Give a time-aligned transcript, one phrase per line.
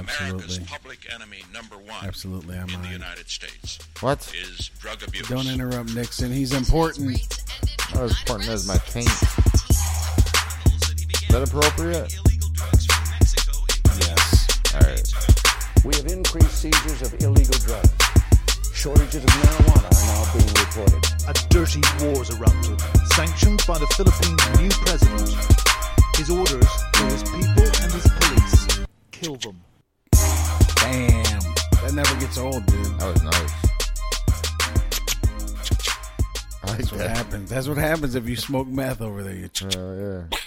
[0.00, 0.64] America's Absolutely.
[0.66, 2.88] public enemy number one Absolutely, I'm in the.
[2.88, 4.32] United States What?
[4.34, 5.28] is drug abuse.
[5.28, 6.32] Don't interrupt Nixon.
[6.32, 7.20] He's important.
[7.94, 9.06] Not as important as my taint.
[9.08, 9.20] Is
[11.30, 12.16] that appropriate?
[14.00, 14.48] Yes.
[14.74, 15.06] All right.
[15.84, 17.90] We have increased seizures of illegal drugs.
[18.74, 21.04] Shortages of marijuana are now being reported.
[21.28, 22.80] a dirty war's erupted,
[23.14, 25.28] sanctioned by the Philippines' new president.
[26.16, 28.80] His orders to his people and his police
[29.10, 29.60] kill them.
[30.90, 31.40] Damn.
[31.82, 32.84] That never gets old, dude.
[32.98, 33.54] That was nice.
[36.62, 37.50] I like That's what happens.
[37.50, 39.34] That's what happens if you smoke meth over there.
[39.34, 40.38] You Oh, yeah.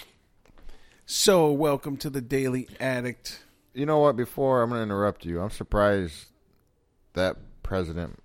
[1.06, 3.42] So, welcome to the Daily Addict.
[3.72, 4.16] You know what?
[4.16, 6.26] Before I'm going to interrupt you, I'm surprised
[7.14, 8.18] that president,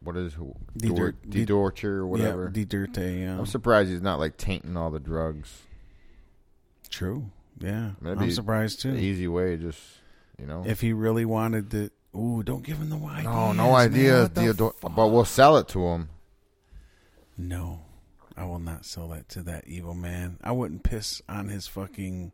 [0.00, 2.52] what is who, Dor- De or whatever.
[2.54, 3.20] Yeah, Duterte.
[3.20, 3.36] Yeah.
[3.36, 5.62] I'm surprised he's not like tainting all the drugs.
[6.88, 7.30] True.
[7.58, 7.90] Yeah.
[8.00, 8.94] That'd I'm surprised too.
[8.94, 9.80] Easy way, just
[10.38, 10.64] you know.
[10.66, 11.90] If he really wanted to.
[12.16, 13.24] Ooh, don't give him the idea.
[13.24, 16.08] no, no idea, Theodore, but we'll sell it to him.
[17.36, 17.80] No,
[18.36, 20.38] I will not sell that to that evil man.
[20.42, 22.30] I wouldn't piss on his fucking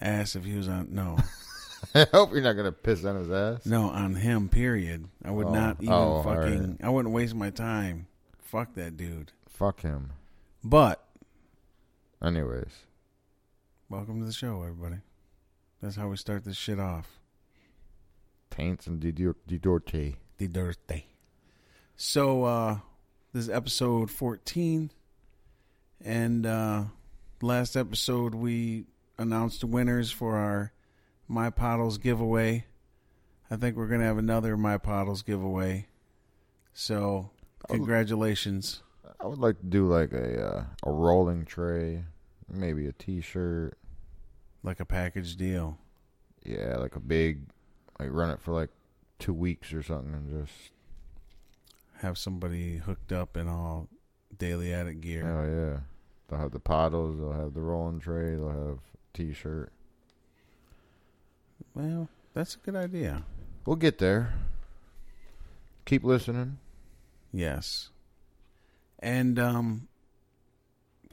[0.00, 0.88] ass if he was on.
[0.90, 1.18] No,
[1.94, 3.66] I hope you're not going to piss on his ass.
[3.66, 4.48] no, on him.
[4.48, 5.06] Period.
[5.22, 5.52] I would Oh.
[5.52, 6.78] not even Oh, all fucking.
[6.82, 8.06] I wouldn't waste my time.
[8.40, 9.32] Fuck that dude.
[9.50, 10.12] Fuck him.
[10.64, 11.04] But
[12.24, 12.70] Anyways,
[13.90, 14.96] welcome to the show, everybody.
[15.80, 17.20] That's how we start this shit off.
[18.50, 20.16] taints and De Dor- De Dorte.
[21.96, 22.78] So uh
[23.32, 24.90] this is episode 14
[26.04, 26.84] and uh
[27.42, 28.86] last episode we
[29.18, 30.72] announced the winners for our
[31.28, 32.64] My Pottles giveaway.
[33.50, 35.86] I think we're going to have another My Pottles giveaway.
[36.74, 37.30] So
[37.68, 38.82] congratulations.
[39.20, 42.04] I would like to do like a uh, a rolling tray,
[42.48, 43.76] maybe a T-shirt.
[44.62, 45.78] Like a package deal.
[46.44, 47.40] Yeah, like a big,
[47.98, 48.70] like run it for like
[49.18, 50.70] two weeks or something, and just
[52.00, 53.88] Have somebody hooked up in all
[54.36, 55.26] daily addict gear.
[55.26, 55.80] oh yeah,
[56.28, 58.78] they'll have the paddles, they'll have the rolling tray, they'll have
[59.14, 59.72] T-shirt.
[61.74, 63.24] Well, that's a good idea.
[63.66, 64.34] We'll get there.
[65.86, 66.58] Keep listening.
[67.32, 67.90] Yes.
[69.00, 69.88] And um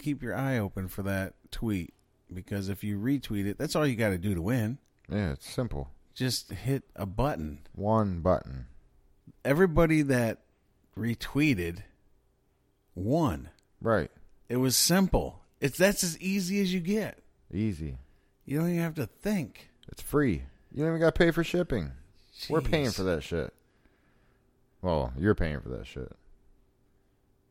[0.02, 1.94] keep your eye open for that tweet
[2.34, 4.78] because if you retweet it, that's all you got to do to win.
[5.10, 5.92] Yeah, it's simple.
[6.14, 7.60] Just hit a button.
[7.74, 8.68] One button.
[9.44, 10.40] Everybody that
[10.98, 11.84] retweeted
[12.96, 13.50] won.
[13.82, 14.10] Right.
[14.50, 15.42] It was simple.
[15.60, 17.20] It's that's as easy as you get.
[17.54, 17.98] Easy.
[18.46, 19.70] You don't even have to think.
[19.90, 20.44] It's free.
[20.72, 21.92] You don't even got to pay for shipping.
[22.50, 23.54] We're paying for that shit.
[24.82, 26.12] Well, you're paying for that shit.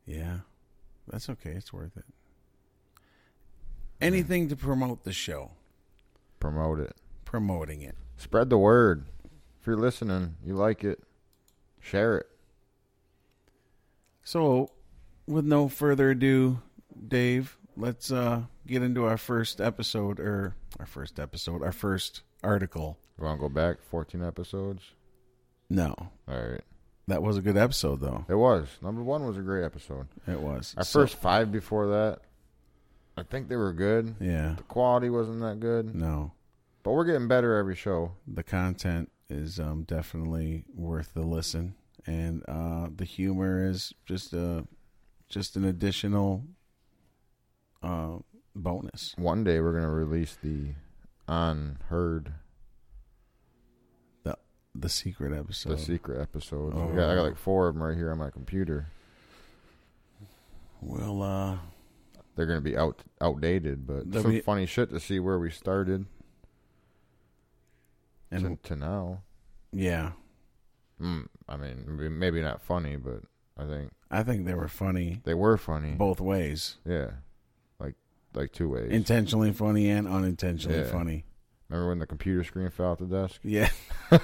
[0.06, 0.38] Yeah.
[1.08, 1.50] That's okay.
[1.50, 2.04] It's worth it.
[4.04, 5.50] Anything to promote the show.
[6.40, 6.94] Promote it.
[7.24, 7.96] Promoting it.
[8.16, 9.06] Spread the word.
[9.60, 11.02] If you're listening, you like it,
[11.80, 12.26] share it.
[14.22, 14.70] So,
[15.26, 16.60] with no further ado,
[17.08, 22.98] Dave, let's uh, get into our first episode, or our first episode, our first article.
[23.18, 24.82] You want to go back 14 episodes?
[25.70, 26.10] No, All
[26.40, 26.60] right.
[27.08, 28.24] that was a good episode, though.
[28.28, 28.68] It was.
[28.82, 30.08] Number one was a great episode.
[30.26, 30.74] It was.
[30.76, 32.20] Our So- first five before that,
[33.16, 34.16] I think they were good.
[34.20, 36.32] yeah, The quality wasn't that good, no,
[36.82, 38.12] but we're getting better every show.
[38.26, 41.74] the content is um, definitely worth the listen,
[42.06, 44.66] and uh, the humor is just a
[45.28, 46.44] just an additional
[47.82, 48.16] uh,
[48.54, 49.14] bonus.
[49.16, 50.74] One day we're going to release the
[51.28, 52.32] unheard,
[54.24, 54.36] The
[54.74, 55.70] the secret episode.
[55.70, 56.74] the secret episodes.
[56.76, 56.90] Oh.
[56.92, 58.88] I, got, I got like four of them right here on my computer.
[60.80, 61.56] Well, uh,
[62.36, 65.38] They're going to be out outdated, but They'll some be- funny shit to see where
[65.38, 66.06] we started
[68.30, 69.22] and to, to now.
[69.72, 70.12] yeah,
[71.00, 73.22] Mm, I mean, maybe- maybe not funny, but
[73.58, 75.92] I think I think they were funny they were funny.
[75.94, 76.76] both ways.
[76.86, 77.10] Yeah,
[77.80, 77.94] like
[78.34, 78.90] like two ways.
[78.90, 80.90] Intentionally funny and unintentionally Yeah.
[80.90, 81.24] funny.
[81.68, 83.40] Remember when the computer screen fell off the desk?
[83.42, 83.70] Yeah.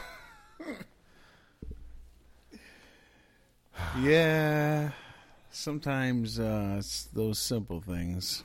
[4.01, 4.91] yeah.
[5.51, 8.45] Sometimes uh, it's those simple things.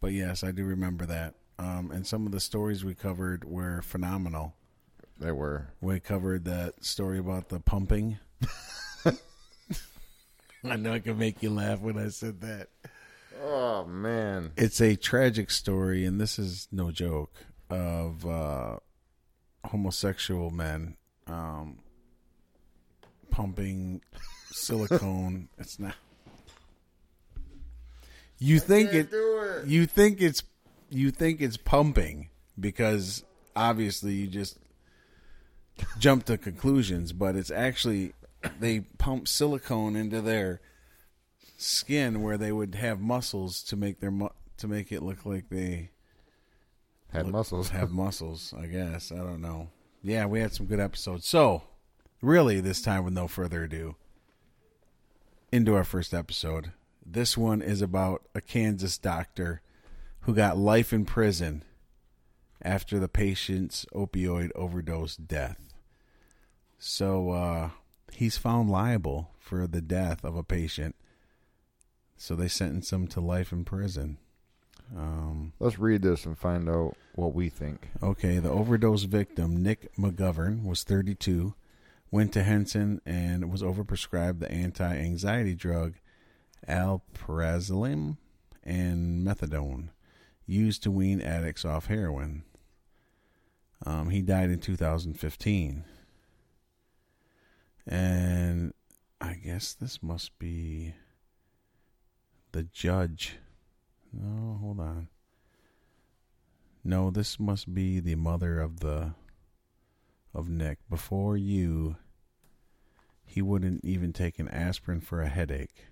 [0.00, 1.34] But yes, I do remember that.
[1.58, 4.54] Um, and some of the stories we covered were phenomenal.
[5.18, 5.68] They were.
[5.80, 8.18] We covered that story about the pumping.
[10.64, 12.68] I know I can make you laugh when I said that.
[13.42, 17.34] Oh man, It's a tragic story, and this is no joke,
[17.70, 18.76] of uh,
[19.64, 21.78] homosexual men um,
[23.30, 24.00] pumping
[24.56, 25.48] silicone.
[25.58, 25.94] it's not.
[28.38, 29.10] You think it,
[29.66, 30.42] You think it's
[30.90, 33.24] you think it's pumping because
[33.56, 34.58] obviously you just
[35.98, 38.12] jump to conclusions, but it's actually
[38.60, 40.60] they pump silicone into their
[41.56, 45.48] skin where they would have muscles to make their mu- to make it look like
[45.48, 45.90] they
[47.10, 47.70] Had look- muscles.
[47.70, 48.52] have muscles.
[48.56, 49.70] I guess I don't know.
[50.02, 51.26] Yeah, we had some good episodes.
[51.26, 51.62] So,
[52.20, 53.96] really, this time with no further ado,
[55.52, 56.72] into our first episode.
[57.04, 59.62] This one is about a Kansas doctor
[60.20, 61.62] who got life in prison
[62.62, 65.58] after the patient's opioid overdose death.
[66.78, 67.70] So uh,
[68.12, 70.96] he's found liable for the death of a patient.
[72.16, 74.18] So they sentenced him to life in prison.
[74.96, 77.88] Um, Let's read this and find out what we think.
[78.02, 81.54] Okay, the overdose victim, Nick McGovern, was 32,
[82.10, 85.94] went to Henson and was overprescribed the anti anxiety drug
[86.68, 88.16] alprazolam
[88.62, 89.90] and methadone,
[90.46, 92.42] used to wean addicts off heroin.
[93.84, 95.84] Um, he died in 2015.
[97.86, 98.74] And
[99.20, 100.94] I guess this must be
[102.52, 103.36] the judge.
[104.12, 105.08] No, hold on.
[106.82, 109.12] No, this must be the mother of the
[110.36, 110.78] of Nick.
[110.90, 111.96] Before you,
[113.24, 115.86] he wouldn't even take an aspirin for a headache.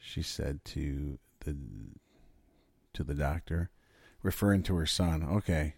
[0.00, 1.56] She said to the
[2.94, 3.70] to the doctor,
[4.22, 5.22] referring to her son.
[5.22, 5.74] Okay.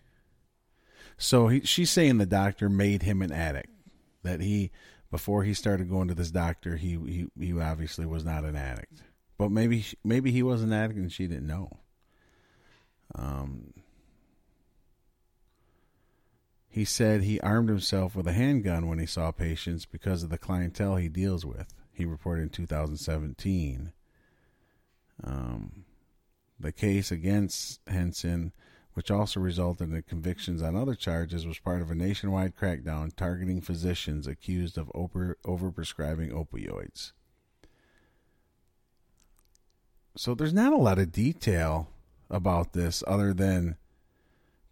[1.17, 3.71] So he, she's saying the doctor made him an addict.
[4.23, 4.71] That he
[5.11, 9.03] before he started going to this doctor, he he, he obviously was not an addict.
[9.37, 11.71] But maybe maybe he was an addict and she didn't know.
[13.15, 13.73] Um,
[16.69, 20.39] he said he armed himself with a handgun when he saw patients because of the
[20.39, 21.75] clientele he deals with.
[21.93, 23.93] He reported in 2017.
[25.25, 25.85] Um,
[26.61, 28.53] the case against Henson,
[28.95, 33.61] which also resulted in convictions on other charges, was part of a nationwide crackdown targeting
[33.61, 37.13] physicians accused of over overprescribing opioids.
[40.17, 41.89] So there's not a lot of detail
[42.29, 43.77] about this other than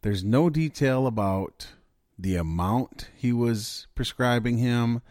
[0.02, 1.68] there's no detail about
[2.18, 5.02] the amount he was prescribing him.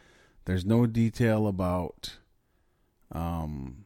[0.46, 2.18] There's no detail about
[3.12, 3.86] um,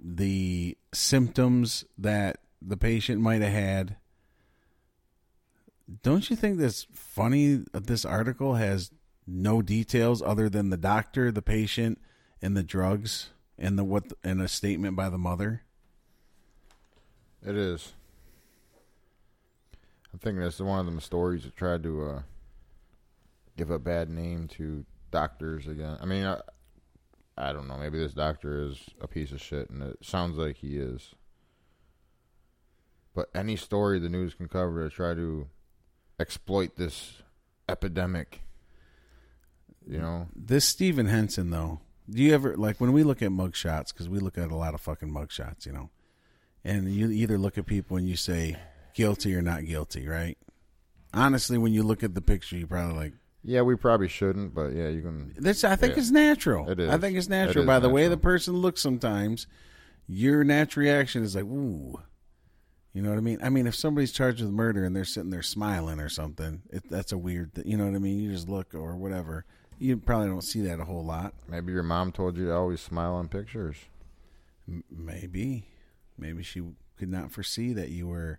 [0.00, 3.96] the symptoms that the patient might have had.
[6.02, 7.64] Don't you think that's funny?
[7.72, 8.90] that This article has
[9.26, 11.98] no details other than the doctor, the patient,
[12.40, 15.62] and the drugs, and the what, and a statement by the mother.
[17.44, 17.92] It is.
[20.14, 22.22] I think that's one of them stories that tried to uh,
[23.56, 25.96] give a bad name to doctors again.
[26.00, 26.40] I mean, I,
[27.36, 27.78] I don't know.
[27.78, 31.14] Maybe this doctor is a piece of shit, and it sounds like he is.
[33.14, 35.48] But any story the news can cover to try to
[36.18, 37.22] exploit this
[37.68, 38.42] epidemic,
[39.86, 43.92] you know, This Steven Henson, though, do you ever like when we look at mugshots?
[43.92, 45.90] Because we look at a lot of fucking mugshots, you know,
[46.64, 48.56] and you either look at people and you say
[48.94, 50.36] guilty or not guilty, right?
[51.14, 53.12] Honestly, when you look at the picture, you probably like
[53.44, 55.34] yeah, we probably shouldn't, but yeah, you can.
[55.36, 56.00] This I think Yeah.
[56.02, 56.70] it's natural.
[56.70, 56.88] It is.
[56.90, 58.80] I think it's natural is by the way the person looks.
[58.80, 59.46] Sometimes
[60.06, 62.00] your natural reaction is like, ooh.
[62.94, 63.38] You know what I mean?
[63.42, 66.82] I mean, if somebody's charged with murder and they're sitting there smiling or something, it,
[66.90, 67.54] that's a weird.
[67.54, 68.20] Th- you know what I mean?
[68.20, 69.44] You just look or whatever.
[69.78, 71.32] You probably don't see that a whole lot.
[71.48, 73.76] Maybe your mom told you to always smile on pictures.
[74.68, 75.64] M- Maybe,
[76.18, 76.62] maybe she
[76.98, 78.38] could not foresee that you were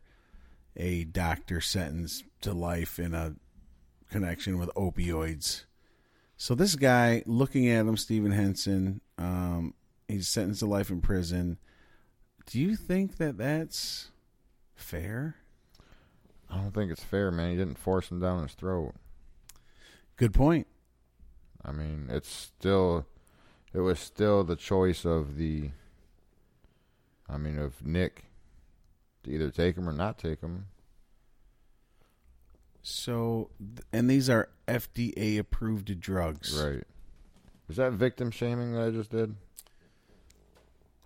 [0.75, 3.35] a doctor sentenced to life in a
[4.09, 5.65] connection with opioids.
[6.37, 9.73] So this guy, looking at him, Steven Henson, um,
[10.07, 11.57] he's sentenced to life in prison.
[12.45, 14.09] Do you think that that's
[14.75, 15.35] fair?
[16.49, 17.51] I don't think it's fair, man.
[17.51, 18.93] He didn't force him down his throat.
[20.17, 20.67] Good point.
[21.65, 23.07] I mean, it's still,
[23.73, 25.71] it was still the choice of the,
[27.29, 28.25] I mean, of Nick
[29.23, 30.67] to either take them or not take them.
[32.81, 33.49] So,
[33.93, 36.61] and these are FDA approved drugs.
[36.61, 36.83] Right.
[37.69, 39.35] Is that victim shaming that I just did?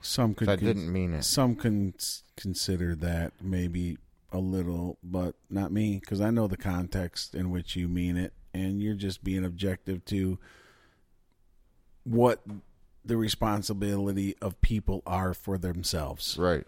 [0.02, 1.24] Some could I didn't mean it.
[1.24, 1.94] Some can
[2.36, 3.98] consider that maybe
[4.32, 8.34] a little, but not me, because I know the context in which you mean it,
[8.54, 10.40] and you're just being objective to
[12.04, 12.42] what
[13.06, 16.38] the responsibility of people are for themselves.
[16.38, 16.66] Right.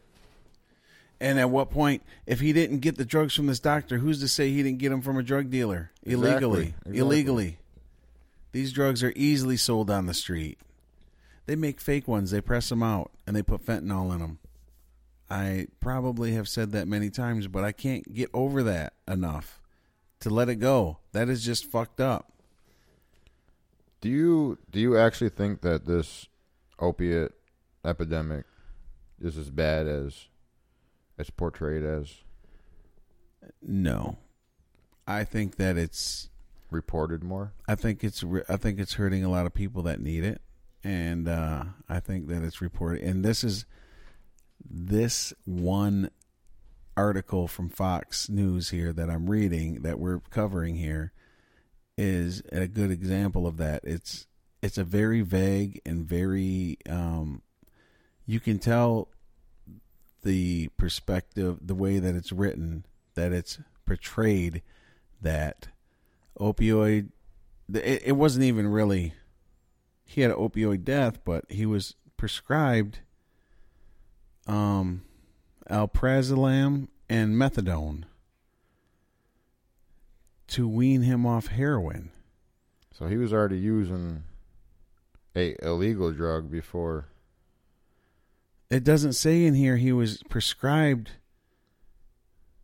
[1.22, 4.28] And at what point, if he didn't get the drugs from this doctor, who's to
[4.28, 6.68] say he didn't get them from a drug dealer illegally?
[6.68, 6.98] Exactly.
[6.98, 7.58] Illegally.
[8.52, 10.60] These drugs are easily sold on the street.
[11.46, 12.32] They make fake ones.
[12.32, 14.40] They press them out and they put fentanyl in them.
[15.30, 19.62] I probably have said that many times, but I can't get over that enough.
[20.22, 20.98] to let it go.
[21.12, 22.32] That is just fucked up.
[24.02, 26.28] Do you do you actually think that this
[26.80, 27.34] opiate
[27.84, 28.46] epidemic
[29.22, 30.28] is as bad as
[31.20, 32.16] it's portrayed as
[33.62, 34.18] No.
[35.06, 36.30] I think that it's
[36.72, 37.54] reported more?
[37.68, 40.42] I think it's re- I think it's hurting a lot of people that need it,
[40.84, 43.04] and uh, I think that it's reported.
[43.04, 43.66] And this is
[44.70, 46.12] this one
[46.96, 51.12] article from Fox News here that I'm reading that we're covering here
[51.98, 53.82] is a good example of that.
[53.84, 54.28] It's
[54.62, 57.42] it's a very vague and very um,
[58.26, 59.10] you can tell
[60.24, 62.86] the perspective, the way that it's written,
[63.16, 64.62] that it's portrayed
[65.22, 65.68] that
[66.40, 67.10] opioid
[67.74, 69.14] it, it wasn't even really
[70.06, 73.00] he had an opioid death but he was prescribed
[74.48, 75.02] um
[75.70, 78.04] alprazolam and methadone
[80.48, 82.12] to wean him off heroin
[82.94, 84.24] So he was already using
[85.36, 87.08] a illegal drug before.
[88.70, 91.12] It doesn't say in here he was prescribed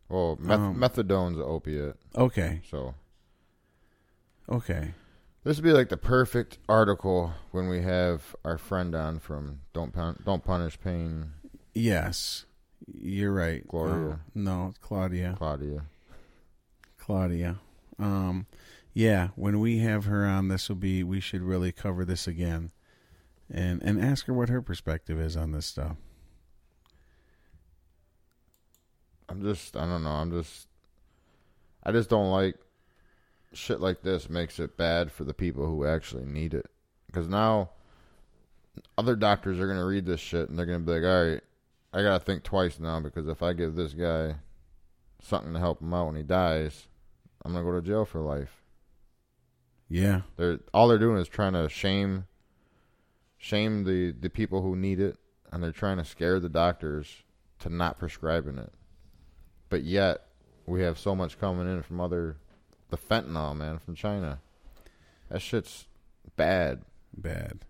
[0.08, 2.94] Well, meth- Um, methadone's an opiate, okay so
[4.48, 4.94] okay
[5.44, 9.92] this would be like the perfect article when we have our friend on from Don't
[9.92, 11.32] Pun- Don't Punish Pain,
[11.74, 12.46] yes
[12.92, 14.12] you're right Gloria.
[14.14, 15.86] Uh, no claudia Claudia.
[16.98, 17.58] Claudia.
[17.98, 18.46] Um,
[18.92, 21.02] yeah, when we have her on, this will be.
[21.04, 22.72] We should really cover this again,
[23.50, 25.96] and and ask her what her perspective is on this stuff.
[29.28, 30.10] I'm just, I don't know.
[30.10, 30.68] I'm just,
[31.82, 32.56] I just don't like
[33.52, 34.30] shit like this.
[34.30, 36.66] Makes it bad for the people who actually need it.
[37.06, 37.70] Because now,
[38.96, 41.40] other doctors are gonna read this shit and they're gonna be like, all right,
[41.92, 44.36] I gotta think twice now because if I give this guy
[45.22, 46.86] something to help him out when he dies,
[47.44, 48.62] I'm gonna go to jail for life.
[49.88, 52.26] Yeah, They're all they're doing is trying to shame,
[53.38, 55.16] shame the the people who need it,
[55.52, 57.22] and they're trying to scare the doctors
[57.60, 58.72] to not prescribing it.
[59.68, 60.26] But yet,
[60.66, 62.36] we have so much coming in from other,
[62.90, 64.40] the fentanyl man from China.
[65.30, 65.86] That shit's
[66.36, 66.82] bad.
[67.16, 67.60] bad.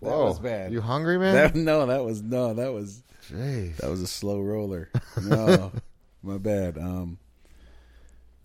[0.00, 0.72] That Whoa, was bad.
[0.72, 1.34] You hungry, man?
[1.34, 3.76] That, no, that was no, that was Jeez.
[3.78, 4.90] that was a slow roller.
[5.22, 5.72] No,
[6.22, 6.76] my bad.
[6.76, 7.18] Um,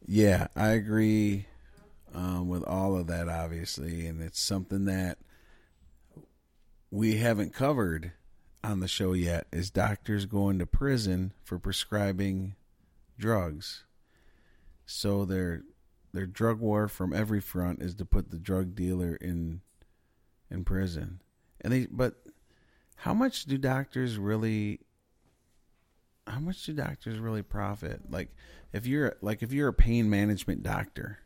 [0.06, 1.46] yeah, I agree
[2.14, 5.18] um, with all of that, obviously, and it's something that
[6.92, 8.12] we haven't covered
[8.64, 9.48] on the show yet.
[9.52, 12.56] Is doctors going to prison for prescribing
[13.18, 13.84] drugs?
[14.86, 15.64] So their
[16.14, 19.62] their drug war from every front is to put the drug dealer in
[20.50, 21.22] in prison,
[21.62, 22.16] and they but
[22.96, 24.80] how much do doctors really
[26.28, 28.30] how much do doctors really profit like
[28.74, 31.20] if you're like if you're a pain management doctor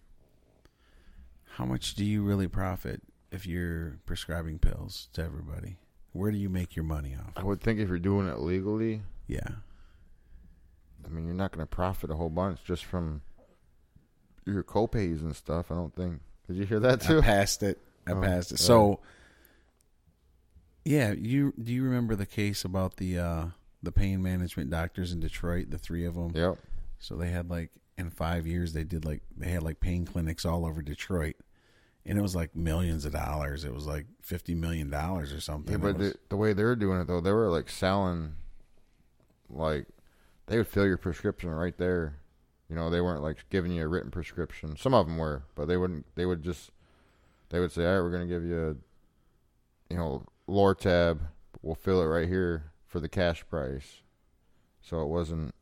[1.57, 5.77] how much do you really profit if you're prescribing pills to everybody
[6.11, 9.01] where do you make your money off I would think if you're doing it legally,
[9.27, 9.47] yeah
[11.05, 13.21] I mean, you're not going to profit a whole bunch just from
[14.45, 15.69] your copays and stuff.
[15.69, 16.21] I don't think.
[16.47, 17.17] Did you hear that too?
[17.19, 18.59] i passed it i Oh, passed it right.
[18.59, 18.99] so
[20.85, 23.45] yeah you do you remember the case about the uh
[23.81, 26.57] the pain management doctors in detroit the three of them Yep.
[26.99, 30.45] So they had like in five years they did like they had like pain clinics
[30.45, 31.35] all over Detroit,
[32.05, 33.63] and it was like millions of dollars.
[33.63, 35.73] It was like fifty million dollars or something.
[35.73, 38.35] Yeah, but was- the, the way they were doing it though, they were like selling,
[39.49, 39.85] like
[40.47, 42.17] they would fill your prescription right there.
[42.69, 44.75] You know, they weren't like giving you a written prescription.
[44.77, 46.05] Some of them were, but they wouldn't.
[46.15, 46.71] They would just,
[47.49, 51.19] they would say, "All right, we're gonna give you, a, you know, Lortab.
[51.61, 54.01] We'll fill it right here for the cash price."
[54.81, 55.53] So it wasn't,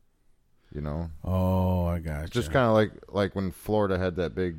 [0.74, 4.56] you know, oh, I got just kind of like like when Florida had that big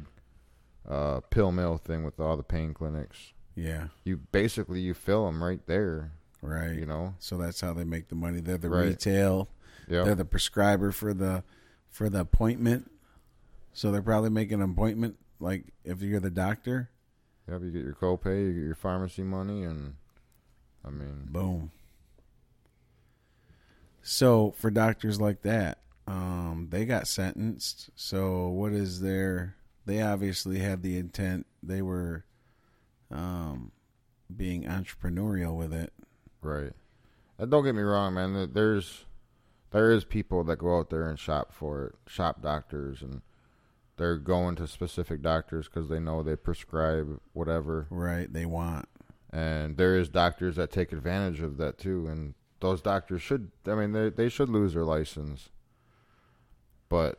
[0.87, 3.33] uh, pill mill thing with all the pain clinics.
[3.55, 6.11] yeah, You basically you fill them right there.
[6.41, 6.73] right.
[6.77, 8.39] You know, so that's how they make the money.
[8.41, 8.87] They're the Right.
[8.89, 9.49] retail.
[9.87, 10.03] yeah.
[10.03, 11.43] They're the prescriber for the
[11.89, 12.89] for the appointment.
[13.73, 15.17] So they're probably making an appointment.
[15.39, 16.89] Like if you're the doctor,
[17.49, 19.95] Yep, you get your copay, you get your pharmacy money, and
[20.85, 21.71] I mean, Boom.
[24.01, 27.89] So for doctors like that, um, they got sentenced.
[27.95, 29.55] So what is their?
[29.85, 31.45] They obviously had the intent.
[31.61, 32.25] They were
[33.11, 33.71] um,
[34.35, 35.93] being entrepreneurial with it.
[36.41, 36.73] right.
[37.37, 38.51] And don't get me wrong, man.
[38.53, 39.05] There's
[39.71, 43.21] there is people that go out there and shop for it, shop doctors, and
[43.97, 47.87] they're going to specific doctors because they know they prescribe whatever.
[47.89, 48.31] Right?
[48.31, 48.87] They want.
[49.31, 53.51] And there is doctors that take advantage of that too, and those doctors should.
[53.67, 55.49] I mean, they they should lose their license.
[56.93, 57.17] But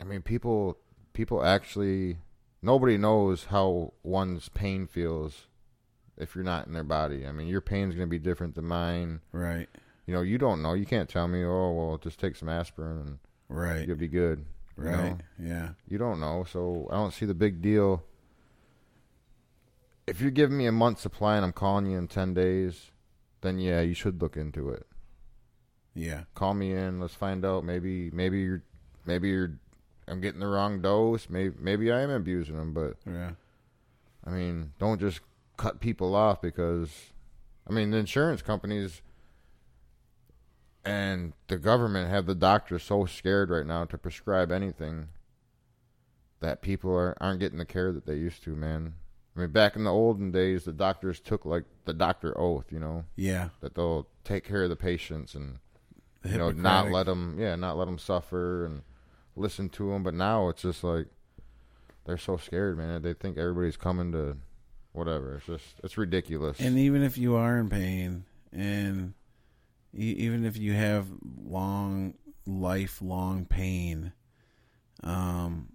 [0.00, 0.78] I mean, people
[1.12, 2.16] people actually
[2.62, 5.46] nobody knows how one's pain feels
[6.16, 7.26] if you're not in their body.
[7.26, 9.20] I mean, your pain's going to be different than mine.
[9.30, 9.68] Right.
[10.06, 10.72] You know, you don't know.
[10.72, 13.18] You can't tell me, "Oh, well, just take some aspirin and
[13.50, 13.86] Right.
[13.86, 14.46] you'll be good."
[14.78, 14.96] You Right.
[14.96, 15.18] know?
[15.38, 15.68] Yeah.
[15.86, 18.02] You don't know, so I don't see the big deal.
[20.06, 22.90] If you're giving me a month supply and I'm calling you in 10 days,
[23.42, 24.86] then yeah, you should look into it.
[25.94, 26.24] Yeah.
[26.34, 28.62] Call me in, let's find out maybe maybe you're
[29.06, 29.52] maybe you're
[30.08, 33.32] I'm getting the wrong dose, maybe maybe I am abusing them, but Yeah.
[34.24, 35.20] I mean, don't just
[35.56, 36.90] cut people off because
[37.68, 39.02] I mean, the insurance companies
[40.84, 45.08] and the government have the doctors so scared right now to prescribe anything
[46.40, 48.94] that people are, aren't getting the care that they used to, man.
[49.36, 52.80] I mean, back in the olden days, the doctors took like the doctor oath, you
[52.80, 53.50] know, Yeah.
[53.60, 55.58] that they'll take care of the patients and
[56.24, 58.82] you know not let them, yeah, not let them suffer and
[59.36, 60.02] listen to them.
[60.02, 61.06] But now it's just like
[62.04, 63.02] they're so scared, man.
[63.02, 64.36] They think everybody's coming to
[64.92, 65.36] whatever.
[65.36, 66.60] It's just it's ridiculous.
[66.60, 69.14] And even if you are in pain, and
[69.92, 71.06] even if you have
[71.44, 72.14] long,
[72.46, 74.12] lifelong pain,
[75.02, 75.68] um,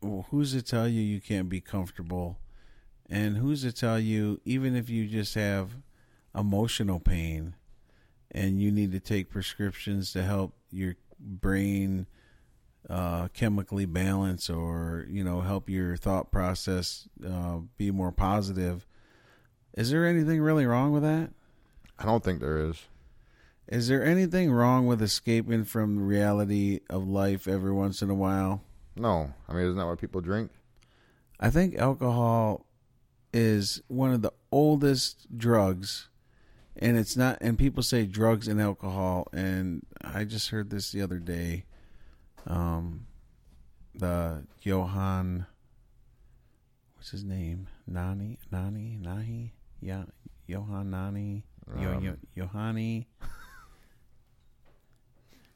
[0.00, 2.38] well, who's to tell you you can't be comfortable?
[3.08, 5.76] And who's to tell you, even if you just have
[6.34, 7.54] emotional pain
[8.32, 12.06] and you need to take prescriptions to help your brain
[12.90, 18.86] uh, chemically balance or, you know, help your thought process uh, be more positive,
[19.74, 21.30] is there anything really wrong with that?
[21.98, 22.82] I don't think there is.
[23.68, 28.14] Is there anything wrong with escaping from the reality of life every once in a
[28.14, 28.62] while?
[28.96, 30.50] No, I mean, isn't that what people drink?
[31.38, 32.66] I think alcohol
[33.32, 36.08] is one of the oldest drugs
[36.76, 41.02] and it's not and people say drugs and alcohol and I just heard this the
[41.02, 41.64] other day
[42.46, 43.06] um
[43.94, 45.46] the Johann
[46.96, 47.68] what's his name?
[47.86, 49.50] Nani Nani Nahi?
[49.80, 50.04] Yeah
[50.46, 51.44] Johann Nani
[51.96, 52.16] Um, Yo,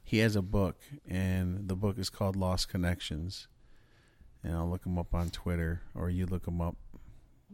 [0.03, 3.47] he has a book and the book is called Lost Connections.
[4.43, 6.77] And I'll look him up on Twitter or you look him up.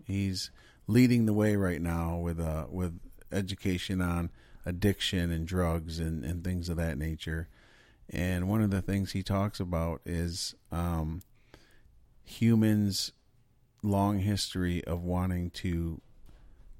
[0.06, 0.52] He's
[0.86, 3.00] leading the way right now with uh with
[3.34, 4.30] education on
[4.66, 7.48] addiction and drugs and, and things of that nature.
[8.10, 11.22] And one of the things he talks about is um,
[12.24, 13.12] humans'
[13.82, 16.02] long history of wanting to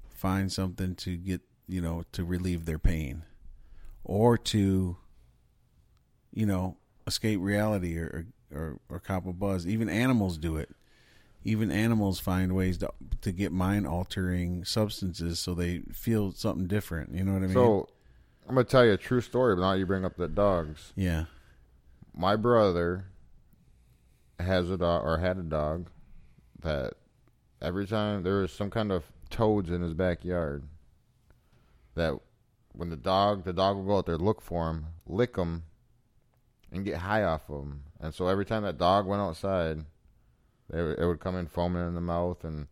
[0.08, 3.22] find something to get you know to relieve their pain
[4.04, 4.96] or to
[6.32, 9.66] you know escape reality or or, or cop a buzz.
[9.66, 10.70] Even animals do it.
[11.44, 17.14] Even animals find ways to to get mind altering substances so they feel something different.
[17.14, 17.54] You know what I mean?
[17.54, 17.88] So
[18.48, 19.54] I'm gonna tell you a true story.
[19.54, 20.92] But now you bring up the dogs.
[20.96, 21.24] yeah,
[22.14, 23.06] My brother
[24.40, 25.88] has a dog or had a dog
[26.62, 26.94] that
[27.62, 30.64] every time there was some kind of toads in his backyard
[31.94, 32.18] that
[32.72, 35.64] when the dog the dog would go out there look for him, lick him,
[36.72, 37.82] and get high off of him.
[38.00, 39.84] And so every time that dog went outside,
[40.70, 42.66] they, it would come in foaming in the mouth and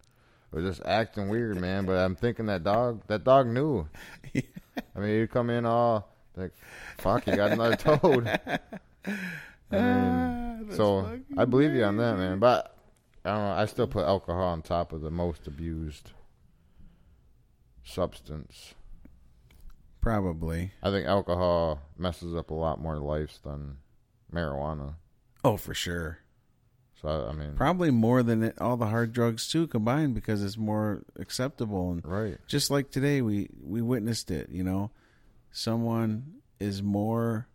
[0.53, 1.87] it was just acting weird, man.
[1.87, 3.89] But I'm thinking that dog that dog knew.
[4.35, 6.53] I mean, he'd come in all like,
[6.99, 8.25] "Fuck, you got another toad."
[9.73, 12.39] Mean, ah, so I believe you on that, man.
[12.39, 12.77] But
[13.25, 13.53] I don't know.
[13.53, 16.13] I still put alcohol on top of the most abused
[17.83, 18.75] substance.
[20.01, 20.73] probably.
[20.83, 23.79] I think alcohol messes up a lot more lives than
[24.33, 24.97] marijuana.
[25.45, 26.19] Oh, for sure.
[27.03, 30.43] So I, I mean, Probably more than it, all the hard drugs too combined because
[30.43, 32.39] it's more acceptable and right?
[32.47, 34.91] just like today we we witnessed it you know
[35.51, 37.47] someone is more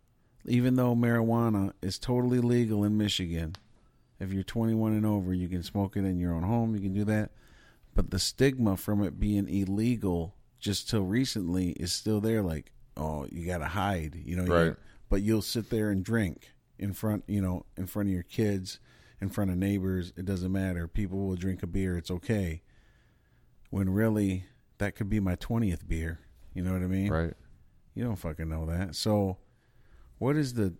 [0.44, 3.54] even though marijuana is totally legal in michigan
[4.20, 6.92] if you're 21 and over you can smoke it in your own home you can
[6.94, 7.30] do that
[7.94, 13.26] but the stigma from it being illegal just till recently is still there like oh
[13.30, 14.76] you gotta hide you know you- Right.
[15.08, 18.78] but you'll sit there and drink in front you know in front of your kids
[19.20, 22.62] in front of neighbors it doesn't matter people will drink a beer it's okay
[23.70, 24.44] when really
[24.78, 26.20] that could be my 20th beer.
[26.54, 27.10] You know what I mean?
[27.10, 27.34] Right.
[27.94, 28.94] You don't fucking know that.
[28.94, 29.38] So,
[30.18, 30.74] what is the.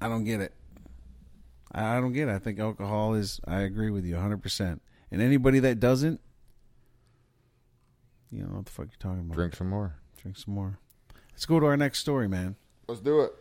[0.00, 0.52] I don't get it.
[1.72, 2.32] I I don't get it.
[2.32, 3.40] I think alcohol is.
[3.46, 4.80] I agree with you 100%.
[5.10, 6.20] And anybody that doesn't,
[8.30, 9.34] you know what the fuck you're talking about.
[9.34, 9.96] Drink some more.
[10.20, 10.78] Drink some more.
[11.30, 12.56] Let's go to our next story, man.
[12.88, 13.32] Let's do it.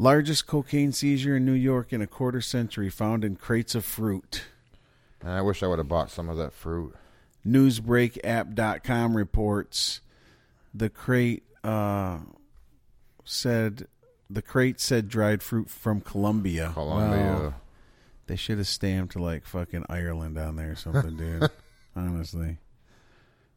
[0.00, 4.44] Largest cocaine seizure in New York in a quarter century found in crates of fruit.
[5.22, 6.94] I wish I would have bought some of that fruit.
[7.46, 10.00] newsbreakapp.com reports
[10.72, 12.20] the crate uh,
[13.26, 13.88] said
[14.30, 16.70] the crate said dried fruit from Colombia.
[16.72, 17.18] Colombia.
[17.18, 17.54] Well,
[18.26, 21.50] they should have stamped like fucking Ireland down there or something, dude.
[21.94, 22.56] Honestly,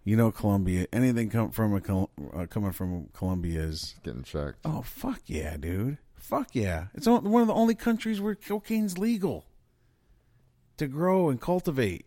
[0.03, 0.87] you know, Colombia.
[0.91, 4.57] Anything come from a Col- uh, coming from Colombia is Getting checked.
[4.65, 5.99] oh fuck yeah, dude.
[6.23, 6.85] Fuck yeah.
[6.93, 9.45] It's one of the only countries where cocaine's legal
[10.77, 12.05] to grow and cultivate.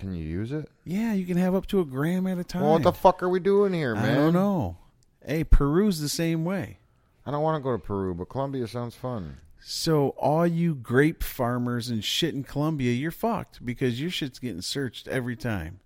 [0.00, 0.68] Can you use it?
[0.84, 2.62] Yeah, you can have up to a gram at a time.
[2.62, 4.10] Well, what the fuck are we doing here, man?
[4.10, 4.76] I don't know.
[5.24, 6.78] Hey, Peru's the same way.
[7.24, 9.36] I don't want to go to Peru, but Colombia sounds fun.
[9.60, 14.62] So all you grape farmers and shit in Colombia, you're fucked because your shit's getting
[14.62, 15.78] searched every time.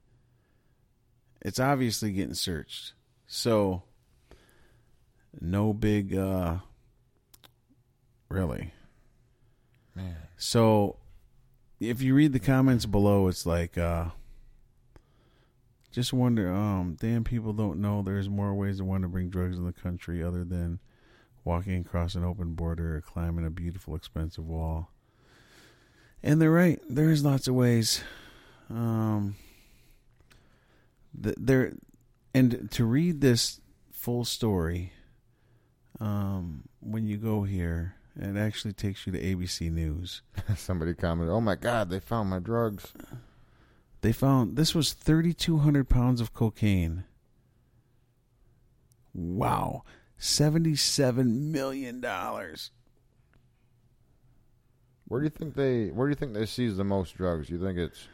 [1.42, 2.94] It's obviously getting searched.
[3.26, 3.82] So
[5.40, 6.58] no big uh
[8.32, 8.72] really.
[9.94, 10.16] Man.
[10.36, 10.96] So
[11.80, 14.06] if you read the comments below, it's like uh
[15.90, 19.58] just wonder, um, damn people don't know there's more ways to want to bring drugs
[19.58, 20.80] in the country other than
[21.44, 24.90] walking across an open border or climbing a beautiful expensive wall.
[26.22, 26.80] And they're right.
[26.88, 28.02] There is lots of ways.
[28.70, 29.34] Um
[31.20, 31.74] th- there
[32.34, 34.92] and to read this full story
[36.00, 40.22] um when you go here it actually takes you to ABC News.
[40.56, 42.92] Somebody commented, "Oh my god, they found my drugs."
[44.02, 47.04] They found this was 3,200 pounds of cocaine.
[49.14, 49.84] Wow.
[50.18, 52.00] $77 million.
[55.06, 55.88] Where do you think they?
[55.88, 57.50] Where do you think they seize the most drugs?
[57.50, 58.06] You think it's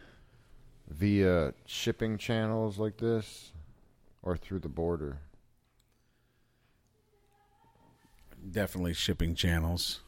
[0.88, 3.52] via shipping channels like this,
[4.22, 5.18] or through the border?
[8.50, 10.00] Definitely shipping channels.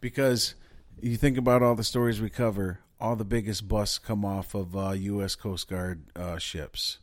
[0.00, 0.54] Because
[1.00, 4.76] you think about all the stories we cover, all the biggest busts come off of
[4.76, 5.34] uh, U.S.
[5.34, 6.98] Coast Guard uh, ships.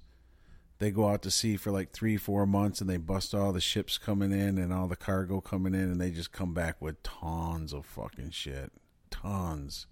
[0.79, 3.61] They go out to sea for like three, four months, and they bust all the
[3.61, 7.01] ships coming in and all the cargo coming in, and they just come back with
[7.01, 8.71] tons of fucking shit,
[9.09, 9.87] tons.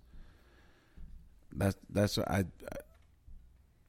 [1.51, 2.45] That's that's what I.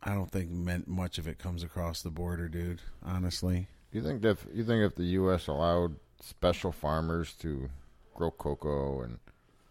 [0.02, 2.80] I don't think meant much of it comes across the border, dude.
[3.02, 5.48] Honestly, You think if, you think if the U.S.
[5.48, 7.68] allowed special farmers to
[8.14, 9.18] grow cocoa and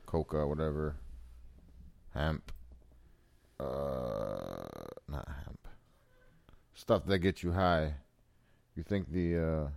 [0.05, 0.95] coca, whatever,
[2.13, 2.51] hemp,
[3.59, 4.67] uh,
[5.07, 5.67] not hemp,
[6.73, 7.93] stuff that gets you high,
[8.75, 9.67] you think the uh,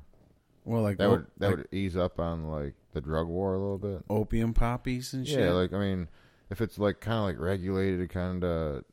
[0.64, 3.58] well, like that would that like would ease up on like the drug war a
[3.58, 4.04] little bit?
[4.10, 5.40] opium poppies and shit.
[5.40, 6.08] Yeah, like I mean,
[6.50, 8.84] if it's like kind of like regulated, kind of,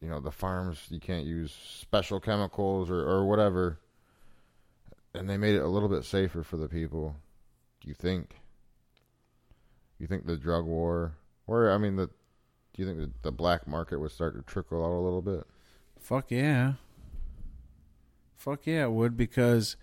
[0.00, 3.80] you know, the farms you can't use special chemicals or or whatever,
[5.14, 7.16] and they made it a little bit safer for the people.
[7.80, 8.36] Do you think?
[9.98, 11.14] You think the drug war,
[11.46, 14.84] or I mean, the do you think that the black market would start to trickle
[14.84, 15.44] out a little bit?
[16.00, 16.74] Fuck yeah.
[18.36, 19.76] Fuck yeah, it would because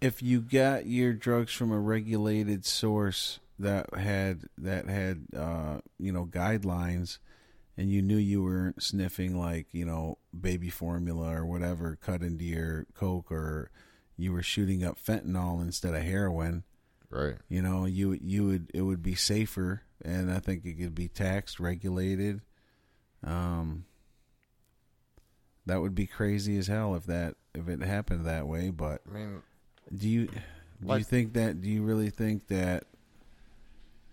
[0.00, 6.12] if you got your drugs from a regulated source that had that had uh, you
[6.12, 7.18] know guidelines
[7.80, 12.44] and you knew you weren't sniffing like, you know, baby formula or whatever cut into
[12.44, 13.70] your coke or
[14.20, 16.64] you were shooting up fentanyl instead of heroin,
[17.10, 17.36] Right.
[17.48, 21.08] you know, you you would it would be safer and I think it could be
[21.08, 22.40] taxed, regulated.
[23.24, 23.84] Um
[25.66, 29.14] that would be crazy as hell if that if it happened that way, but I
[29.14, 29.42] mean,
[29.94, 32.84] do you do you think that do you really think that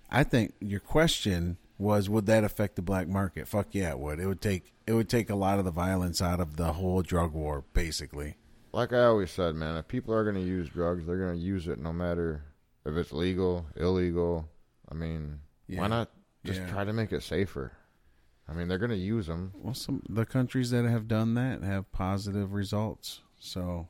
[0.10, 3.48] I think your question was would that affect the black market?
[3.48, 4.20] Fuck yeah, it would.
[4.20, 7.02] It would take it would take a lot of the violence out of the whole
[7.02, 8.36] drug war basically.
[8.73, 11.41] Like I always said, man, if people are going to use drugs, they're going to
[11.41, 12.43] use it no matter
[12.86, 14.47] if it's legal, illegal.
[14.89, 15.82] I mean, Yeah.
[15.82, 16.12] why not
[16.45, 16.69] just Yeah.
[16.69, 17.71] try to make it safer?
[18.47, 21.63] I mean, they're going to use them, Well, some the countries that have done that
[21.63, 23.21] have positive results.
[23.39, 23.89] So,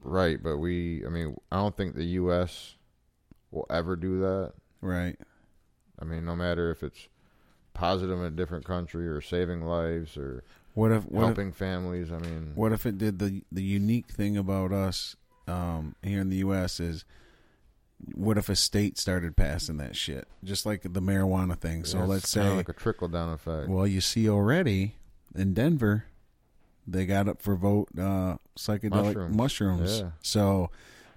[0.00, 0.42] right?
[0.42, 2.76] But we, I mean, I don't think the U.S.
[3.50, 4.54] will ever do that.
[4.80, 5.18] right.
[5.98, 7.08] I mean, no matter if it's
[7.74, 10.42] positive in a different country or saving lives or
[10.74, 12.12] What if what if, helping families.
[12.12, 15.16] I mean, What if it did the the unique thing about us
[15.48, 16.78] um, here in the U.S.
[16.80, 17.04] is
[18.14, 21.84] what if a state started passing that shit, just like the marijuana thing?
[21.84, 23.68] So it's let's say, like a trickle down effect.
[23.68, 24.94] well, you see already
[25.34, 26.04] in Denver,
[26.86, 29.36] they got up for vote uh, psychedelic mushrooms.
[29.36, 30.00] Mushrooms.
[30.00, 30.10] Yeah.
[30.22, 30.70] So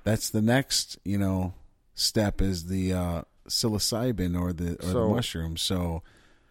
[0.04, 1.54] that's the next, you know,
[1.94, 5.62] step is the uh, psilocybin or the or So- the mushrooms.
[5.62, 6.02] So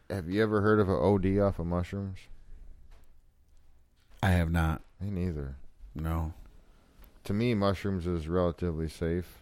[0.08, 2.18] Have you ever heard of an OD off of mushrooms?
[4.22, 4.82] I have not.
[5.00, 5.56] Me neither.
[5.94, 6.32] No,
[7.24, 9.38] To me, mushrooms is relatively safe.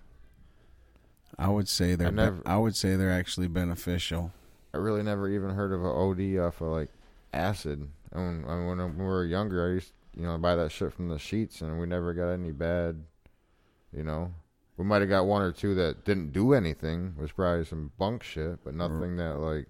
[1.38, 2.08] I would say they're.
[2.08, 4.32] I never- I would say they're actually beneficial.
[4.74, 6.90] I really never even heard of an OD off of like
[7.32, 7.88] acid.
[8.12, 11.08] And when, when, when we were younger, I used you know buy that shit from
[11.08, 13.02] the sheets, and we never got any bad,
[13.96, 14.32] you know,
[14.76, 17.14] we might have got one or two that didn't do anything.
[17.16, 19.66] Was probably some bunk shit, but nothing that like,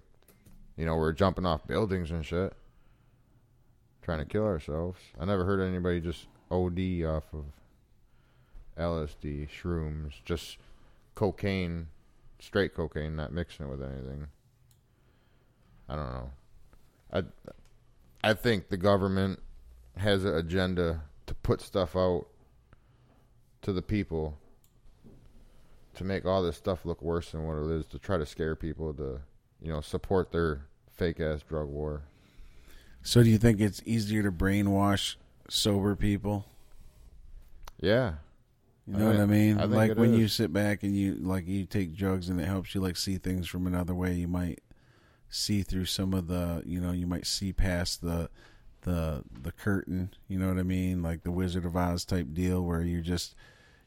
[0.77, 2.53] you know, we're jumping off buildings and shit,
[4.01, 4.99] trying to kill ourselves.
[5.19, 7.45] I never heard anybody just OD off of
[8.77, 10.57] LSD, shrooms, just
[11.15, 11.87] cocaine,
[12.39, 14.27] straight cocaine, not mixing it with anything.
[15.87, 16.31] I don't know.
[17.11, 17.23] I
[18.23, 19.39] I think the government
[19.97, 22.27] has an agenda to put stuff out
[23.61, 24.37] to the people
[25.93, 28.55] to make all this stuff look worse than what it is to try to scare
[28.55, 29.19] people to
[29.61, 32.03] you know support their fake ass drug war.
[33.03, 35.15] So do you think it's easier to brainwash
[35.49, 36.45] sober people?
[37.79, 38.13] Yeah.
[38.87, 39.59] You know I what I mean?
[39.59, 40.19] I like when is.
[40.19, 43.17] you sit back and you like you take drugs and it helps you like see
[43.17, 44.13] things from another way.
[44.13, 44.59] You might
[45.29, 48.29] see through some of the, you know, you might see past the
[48.81, 50.13] the the curtain.
[50.27, 51.01] You know what I mean?
[51.01, 53.35] Like the Wizard of Oz type deal where you're just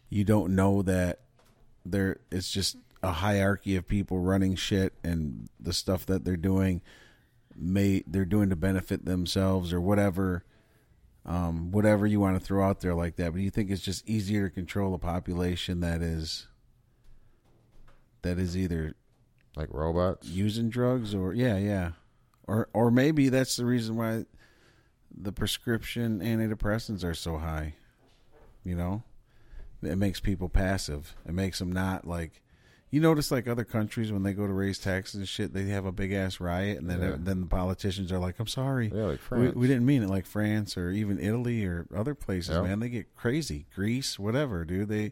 [0.08, 1.20] you don't know that
[1.84, 6.80] there it's just a hierarchy of people running shit and the stuff that they're doing
[7.56, 10.44] may they're doing to benefit themselves or whatever
[11.26, 13.32] um, whatever you want to throw out there like that.
[13.32, 16.48] But you think it's just easier to control a population that is
[18.22, 18.94] that is either
[19.56, 20.28] Like robots.
[20.28, 21.92] using drugs or yeah, yeah,
[22.46, 24.26] or or maybe that's the reason why
[25.16, 27.74] the prescription antidepressants are so high.
[28.62, 29.02] You know,
[29.82, 31.14] it makes people passive.
[31.26, 32.42] It makes them not like.
[32.94, 35.84] You notice like other countries when they go to raise taxes and shit, they have
[35.84, 37.16] a big ass riot, and then Yeah.
[37.18, 40.26] then the politicians are like, "I'm sorry, Yeah, like we, we didn't mean it." Like
[40.26, 42.62] France or even Italy or other places, Yeah.
[42.62, 43.66] man, they get crazy.
[43.74, 44.88] Greece, whatever, dude.
[44.90, 45.10] They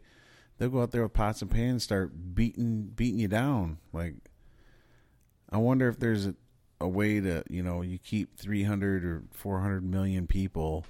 [0.59, 3.79] they'll go out there with pots and pans, and start beating beating you down.
[3.93, 4.15] Like,
[5.51, 6.37] I wonder if there's a,
[6.81, 10.87] a way to you know you keep three hundred or four hundred million people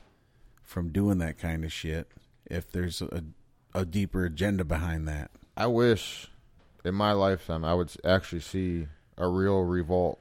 [0.62, 2.12] from doing that kind of shit.
[2.44, 3.24] If there's a
[3.74, 5.30] a deeper agenda behind that.
[5.56, 6.28] I wish
[6.84, 10.18] in my lifetime I would actually see a real revolt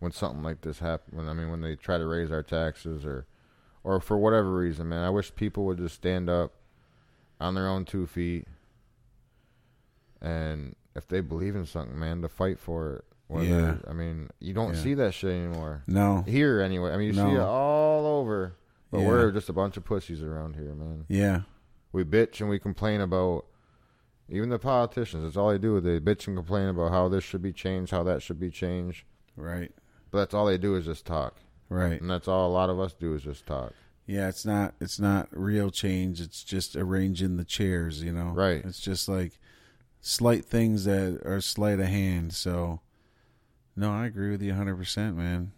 [0.00, 1.16] when something like this happens.
[1.16, 3.26] When I mean, when they try to raise our taxes or,
[3.82, 6.52] or for whatever reason, man, I wish people would just stand up
[7.40, 8.46] on their own two feet,
[10.20, 13.04] and if they believe in something, man, to fight for it.
[13.48, 13.76] Yeah.
[13.88, 14.80] I mean, you don't Yeah.
[14.80, 15.82] see that shit anymore.
[15.86, 16.92] No, Here, anyway.
[16.92, 18.54] I mean, you see it all over,
[18.92, 19.06] but Yeah.
[19.08, 21.40] we're just a bunch of pussies around here, man yeah,
[21.92, 23.46] we bitch and we complain about
[24.28, 25.24] even the politicians.
[25.24, 25.80] That's all they do.
[25.80, 29.04] They bitch and complain about how this should be changed, how that should be changed.
[29.36, 29.72] right,
[30.10, 31.36] But that's all they do is just talk,
[31.68, 32.00] right.
[32.00, 33.72] and that's all a lot of us do is just talk.
[34.06, 36.20] Yeah, it's not it's not real change.
[36.20, 38.32] It's just arranging the chairs, you know.
[38.34, 38.62] Right.
[38.64, 39.38] It's just like
[40.00, 42.34] slight things that are sleight of hand.
[42.34, 42.80] So,
[43.74, 45.52] no, I agree with you 100, percent man.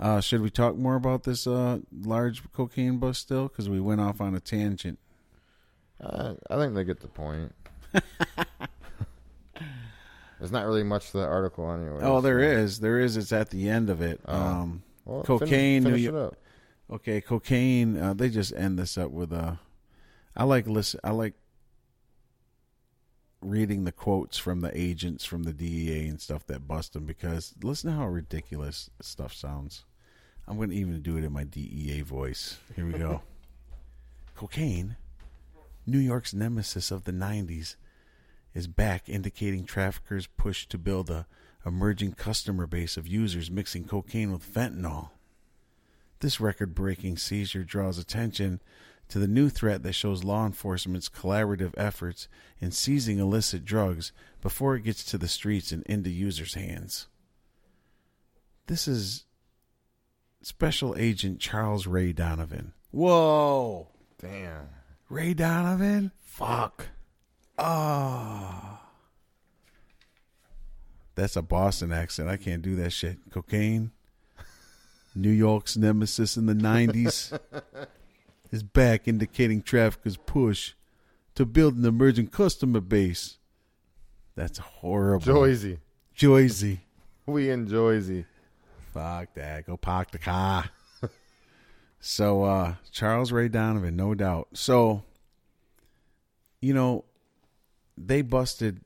[0.00, 3.46] Uh, should we talk more about this uh, large cocaine bust still?
[3.46, 4.98] Because we went off on a tangent.
[6.00, 7.54] Uh, I think they get the point.
[10.38, 12.00] There's not really much to the article anyway.
[12.02, 13.16] Oh, there so- is, there is.
[13.16, 14.20] It's at the end of it.
[14.26, 14.36] Oh.
[14.36, 16.36] Um, Well, Cocaine, Finish, finish it up.
[16.90, 17.96] Okay, cocaine.
[17.98, 19.58] Uh, they just end this up with a.
[20.36, 21.00] I like listen.
[21.04, 21.34] I like
[23.40, 27.54] reading the quotes from the agents from the DEA and stuff that bust them because
[27.62, 29.84] listen to how ridiculous stuff sounds.
[30.46, 32.58] I'm going to even do it in my DEA voice.
[32.74, 33.22] Here we go.
[34.34, 34.96] cocaine,
[35.86, 37.76] New York's nemesis of the '90s,
[38.54, 41.26] is back, indicating traffickers' push to build a
[41.64, 45.10] emerging customer base of users mixing cocaine with fentanyl.
[46.20, 48.60] This record breaking seizure draws attention
[49.08, 52.28] to the new threat that shows law enforcement's collaborative efforts
[52.60, 57.08] in seizing illicit drugs before it gets to the streets and into users' hands.
[58.66, 59.24] This is
[60.40, 62.72] Special Agent Charles Ray Donovan.
[62.90, 63.88] Whoa!
[64.20, 64.68] Damn.
[65.12, 66.10] Ray Donovan?
[66.24, 66.86] Fuck.
[67.58, 68.78] Oh.
[71.14, 72.30] That's a Boston accent.
[72.30, 73.18] I can't do that shit.
[73.30, 73.90] Cocaine.
[75.14, 77.38] New York's nemesis in the 90s
[78.50, 80.72] is back, indicating traffickers' push
[81.34, 83.36] to build an emerging customer base.
[84.34, 85.26] That's horrible.
[85.26, 85.78] Joyzy.
[86.16, 86.78] Joyzy.
[87.24, 88.24] We in Joyzy.
[88.92, 89.66] Fuck that.
[89.66, 90.64] Go park the car.
[92.04, 94.48] So, uh, Charles Ray Donovan, no doubt.
[94.54, 95.04] So,
[96.60, 97.04] you know,
[97.96, 98.80] they busted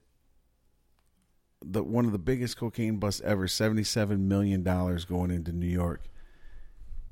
[1.65, 6.03] the one of the biggest cocaine busts ever, seventy-seven million dollars going into New York,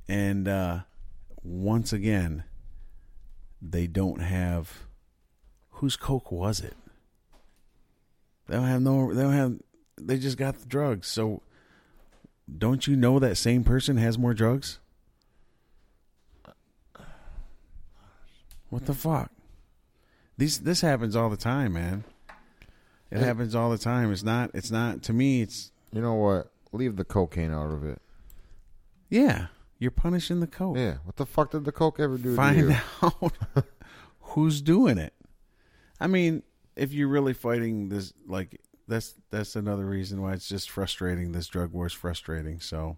[0.06, 0.80] and uh,
[1.42, 2.44] once again,
[3.62, 4.84] they don't have
[5.70, 6.76] whose coke was it?
[8.46, 9.14] They don't have no.
[9.14, 9.54] They don't have.
[9.98, 11.08] They just got the drugs.
[11.08, 11.40] So,
[12.58, 14.80] don't you know that same person has more drugs?
[18.74, 19.30] What the fuck?
[20.36, 22.02] These this happens all the time, man.
[23.08, 23.24] It Yeah.
[23.26, 24.10] happens all the time.
[24.12, 24.50] It's not.
[24.52, 25.00] It's not.
[25.04, 26.50] To me, it's You know what?
[26.72, 28.02] Leave the cocaine out of it.
[29.08, 29.46] yeah.
[29.78, 30.76] You're punishing the coke.
[30.76, 30.96] Yeah.
[31.04, 32.76] What the fuck did the coke ever do to Find you?
[33.02, 33.32] out
[34.20, 35.12] who's doing it.
[36.00, 36.42] I mean,
[36.74, 41.30] if you're really fighting this, like that's that's another reason why it's just frustrating.
[41.30, 42.58] This drug war is frustrating.
[42.60, 42.96] So,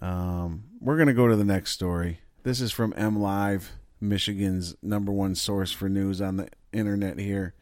[0.00, 2.20] um, we're gonna go to the next story.
[2.44, 3.64] This is from MLive,
[4.00, 7.54] Michigan's number one source for news on the internet here.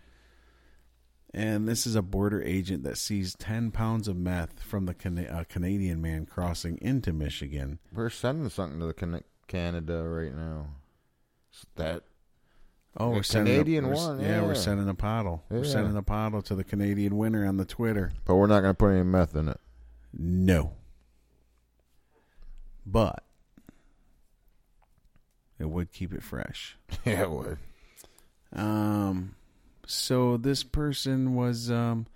[1.35, 5.29] And this is a border agent that seized 10 pounds of meth from the Cana-
[5.31, 7.79] a Canadian man crossing into Michigan.
[7.93, 10.69] We're sending something to the Can- Canada right now.
[11.53, 12.05] S- That
[12.99, 15.45] Oh, we're sending a- Canadian we're one, Yeah, we're sending a bottle.
[15.51, 18.13] We're sending a bottle to the Canadian winner on the Twitter.
[18.25, 19.61] but we're not going to put any meth in it.
[20.19, 20.73] No,
[22.87, 23.26] but
[25.59, 26.77] it would keep it fresh.
[27.05, 27.59] yeah, it would.
[28.53, 29.35] Um,
[29.87, 32.07] so this person was um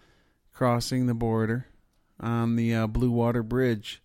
[0.53, 1.67] crossing the border
[2.19, 4.03] on the uh, Blue Water Bridge,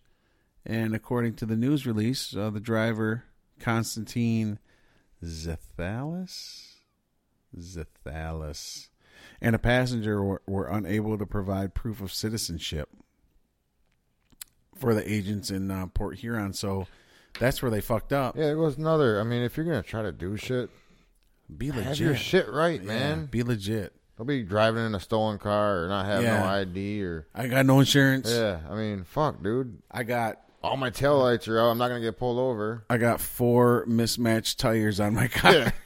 [0.64, 3.24] and according to the news release, uh, the driver
[3.60, 4.58] Constantine
[5.22, 6.76] Zethalis,
[7.58, 8.88] Zethalis,
[9.40, 12.88] and a passenger were, were unable to provide proof of citizenship
[14.74, 16.52] for the agents in uh, Port Huron.
[16.52, 16.86] So
[17.38, 18.36] that's where they fucked up.
[18.36, 19.20] Yeah, it was another.
[19.20, 20.70] I mean, if you're going to try to do shit,
[21.56, 23.26] Be legit, have your shit right, Yeah, man.
[23.26, 23.92] be legit.
[24.16, 26.40] Don't be driving in a stolen car or not having Yeah.
[26.40, 27.26] no ID or.
[27.34, 28.30] I got no insurance.
[28.30, 29.82] Yeah, I mean, fuck, dude.
[29.90, 31.70] I got All my taillights are out.
[31.70, 32.84] I'm not going to get pulled over.
[32.88, 35.52] I got four mismatched tires on my car.
[35.52, 35.70] Yeah.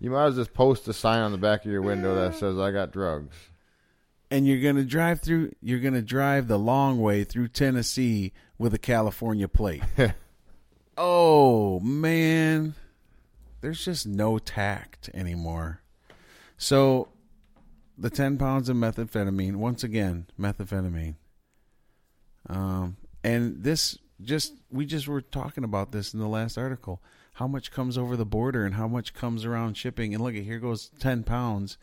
[0.00, 2.34] You might as well just post a sign on the back of your window that
[2.34, 3.34] says, I got drugs.
[4.30, 8.78] And you're gonna drive through you're gonna drive the long way through Tennessee with a
[8.78, 9.82] California plate.
[10.98, 12.74] oh man.
[13.60, 15.80] There's just no tact anymore.
[16.58, 17.08] So
[17.96, 21.14] the ten pounds of methamphetamine, once again, methamphetamine.
[22.48, 27.02] Um and this just we just were talking about this in the last article.
[27.34, 30.14] How much comes over the border and how much comes around shipping?
[30.14, 31.78] And look at here goes ten pounds.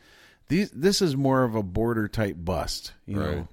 [0.48, 3.36] These this is more of a border type bust, you Right.
[3.38, 3.48] know.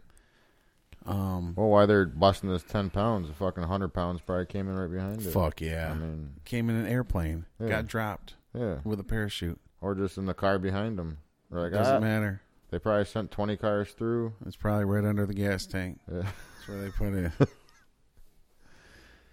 [1.05, 3.27] Um, Well, why they're busting this 10 pounds?
[3.27, 5.31] The fucking 100 pounds probably came in right behind it.
[5.31, 5.91] fuck yeah.
[5.91, 7.69] I mean, Came in an airplane, Yeah.
[7.69, 8.79] got dropped yeah.
[8.83, 9.59] with a parachute.
[9.81, 11.19] Or just in the car behind them.
[11.49, 12.41] Like, Doesn't "Ah." matter.
[12.69, 14.33] They probably sent 20 cars through.
[14.45, 15.99] It's probably right under the gas tank.
[16.11, 16.21] Yeah.
[16.23, 17.31] That's where they put it.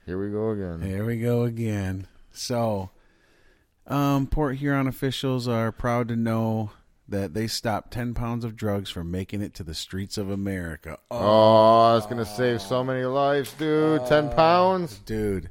[0.07, 0.81] Here we go again.
[0.83, 2.07] Here we go again.
[2.33, 2.91] So,
[3.87, 6.71] um, Port Huron officials are proud to know
[7.09, 10.99] that they stopped 10 pounds of drugs from making it to the streets of America.
[11.11, 14.05] Oh, it's going to save so many lives, dude.
[14.07, 14.99] 10 pounds?
[15.01, 15.49] dude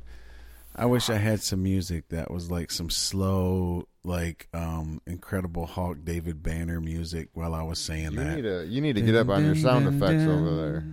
[0.78, 6.04] i wish i had some music that was like some slow like um incredible hulk
[6.04, 9.16] david banner music while i was saying You that need to you need to get
[9.16, 10.84] up on your sound effects over there.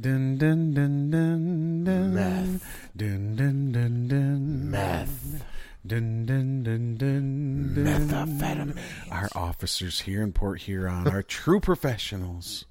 [0.00, 2.14] Dun dun dun dun dun.
[2.14, 2.90] Meth.
[2.96, 4.70] Dun dun dun dun.
[4.70, 5.42] Meth.
[5.86, 7.84] Dun dun dun dun dun.
[7.84, 8.78] Methamphetamine.
[9.10, 12.64] Our officers here in Port Huron are true professionals.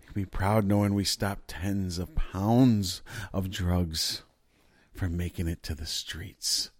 [0.00, 4.24] You can be proud knowing we stopped tens of pounds of drugs
[4.92, 6.70] from making it to the streets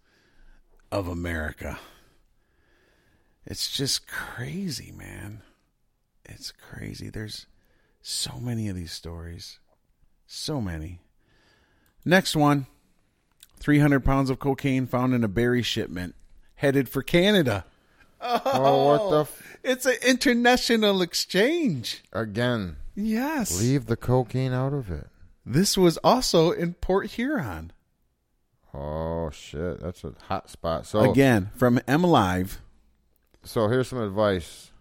[0.91, 1.79] of America.
[3.45, 5.41] It's just crazy, man.
[6.25, 7.09] It's crazy.
[7.09, 7.47] There's
[8.01, 9.57] so many of these stories.
[10.27, 10.99] So many.
[12.05, 12.67] Next one
[13.59, 16.15] 300 pounds of cocaine found in a berry shipment
[16.55, 17.65] headed for Canada.
[18.21, 19.21] Oh, what the oh.
[19.21, 22.03] f- It's an international exchange.
[22.11, 22.75] again?
[22.95, 23.61] Yes.
[23.61, 25.07] Leave the cocaine out of it.
[25.45, 27.71] This was also in Port Huron.
[28.73, 30.85] Oh shit, that's a hot spot.
[30.85, 32.57] So Again, from MLive.
[33.43, 34.71] so here's some advice.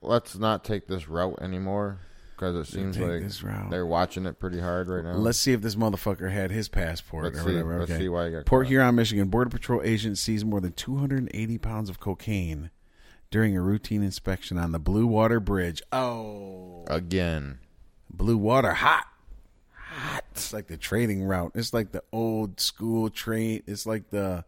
[0.00, 1.98] Let's not take this route anymore
[2.42, 3.70] because it seems take like this route.
[3.70, 5.12] they're watching it pretty hard right now.
[5.12, 7.46] Let's see if this motherfucker had his passport Let's or see.
[7.52, 7.78] whatever.
[7.78, 8.00] Let's okay.
[8.00, 8.70] see why you got Port caught.
[8.70, 9.28] Huron, Michigan.
[9.28, 12.70] Border Patrol agent seized more than 280 pounds of cocaine
[13.30, 15.82] during a routine inspection on the Blue Water Bridge.
[15.92, 17.60] Oh, again.
[18.10, 19.06] Blue Water, hot,
[19.72, 20.24] hot.
[20.32, 21.52] It's like the trading route.
[21.54, 23.62] It's like the old school trade.
[23.68, 24.44] It's like the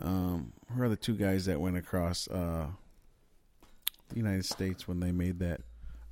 [0.00, 2.68] um, who are the two guys that went across uh,
[4.10, 5.62] the United States when they made that?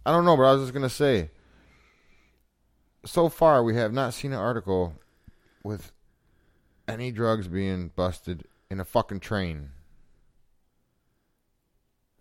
[0.07, 1.31] I don't know, but I was just gonna say.
[3.07, 4.95] So far, we have not seen an article
[5.63, 5.93] with
[6.89, 9.71] any drugs being busted in a fucking train.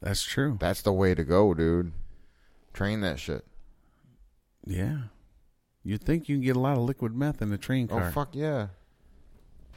[0.01, 0.57] That's true.
[0.59, 1.93] That's the way to go, dude.
[2.73, 3.45] Train that shit.
[4.65, 4.97] Yeah,
[5.83, 8.07] you'd think you can get a lot of liquid meth in a train oh, car.
[8.07, 8.67] Oh fuck yeah!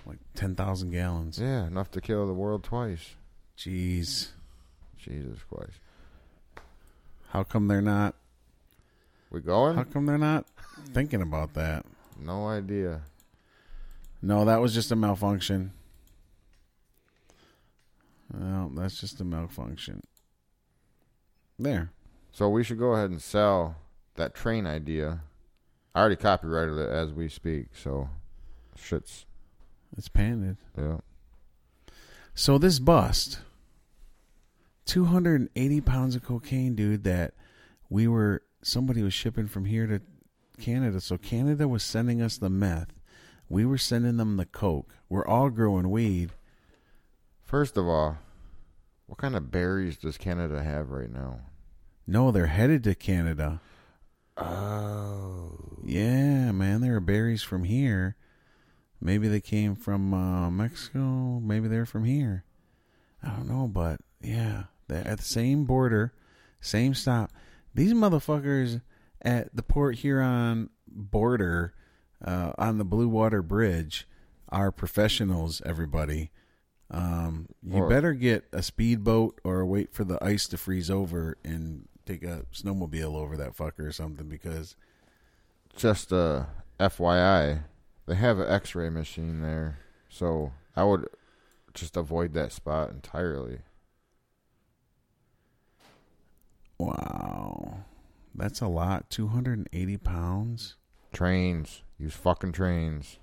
[0.07, 1.39] like ten thousand gallons.
[1.39, 3.15] Yeah, enough to kill the world twice.
[3.59, 4.29] Jeez,
[4.97, 5.81] Jesus Christ.
[7.37, 8.15] How come they're not?
[9.31, 9.77] We going?
[9.77, 10.47] How come they're not
[10.95, 11.85] thinking about that?
[12.19, 13.03] No idea.
[14.23, 15.73] No, that was just a malfunction.
[18.33, 20.01] No, that's just a malfunction.
[21.59, 21.91] There.
[22.33, 23.77] So we should go ahead and sell
[24.15, 25.21] that train idea.
[25.95, 28.09] I already copyrighted it as we speak, so
[28.77, 29.27] shit's
[29.95, 30.57] It's patented.
[30.79, 31.01] yeah.
[32.35, 33.41] So this bust,
[34.87, 37.35] 280 pounds of cocaine, dude, that
[37.91, 40.01] we were, somebody was shipping from here to
[40.61, 41.01] Canada.
[41.01, 42.93] So Canada was sending us the meth.
[43.49, 44.95] We were sending them the coke.
[45.09, 46.31] We're all growing weed.
[47.45, 48.19] First of all,
[49.07, 51.41] what kind of berries does Canada have right now?
[52.07, 53.61] No, they're headed to Canada.
[54.37, 55.79] Oh.
[55.85, 58.17] Yeah, man, there are berries from here.
[59.01, 61.41] Maybe they came from uh, Mexico.
[61.41, 62.45] Maybe they're from here.
[63.23, 66.13] I don't know, but yeah, they're at the same border,
[66.61, 67.31] same stop.
[67.75, 68.81] These motherfuckers
[69.23, 71.75] at the Port Huron border
[72.25, 74.07] uh, on the Blue Water Bridge
[74.49, 75.61] are professionals.
[75.67, 76.31] Everybody,
[76.91, 81.37] um, you Or- better get a speedboat or wait for the ice to freeze over
[81.45, 84.77] and take a snowmobile over that fucker or something because
[85.77, 86.45] Just uh
[86.81, 87.65] FYI,
[88.07, 89.79] they have an X-ray machine there,
[90.09, 91.09] so I would
[91.75, 93.59] just avoid that spot entirely.
[96.79, 97.85] Wow.
[98.35, 99.11] That's a lot.
[99.11, 100.77] 280 pounds.
[101.13, 103.19] Trains, use fucking trains.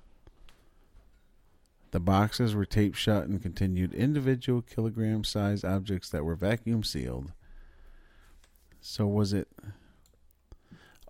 [1.91, 7.33] The boxes were taped shut and contained individual kilogram sized objects that were vacuum sealed.
[8.81, 9.47] So was it.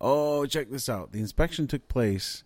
[0.02, 1.14] Oh, check this out.
[1.14, 2.44] The inspection took place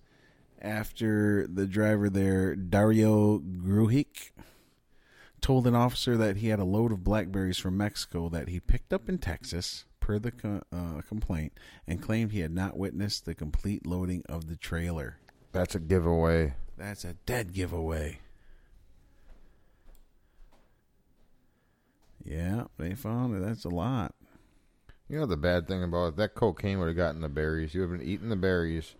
[0.62, 4.30] after the driver there, Dario Grujic,
[5.42, 8.94] told an officer that he had a load of blackberries from Mexico that he picked
[8.94, 11.52] up in Texas, per the co- uh, complaint,
[11.86, 15.18] and claimed he had not witnessed the complete loading of the trailer.
[15.52, 16.54] That's a giveaway.
[16.78, 18.20] That's a dead giveaway.
[22.24, 23.46] Yeah, they found it.
[23.46, 24.16] That's a lot.
[25.10, 26.16] You know the bad thing about it?
[26.16, 27.74] That cocaine would have gotten the berries.
[27.76, 28.96] You would have been eating the berries.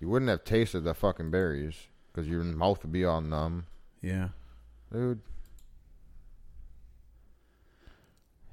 [0.00, 1.76] You wouldn't have tasted the fucking berries
[2.12, 3.66] because your mouth would be all numb,
[4.02, 4.30] Yeah.
[4.92, 5.20] dude.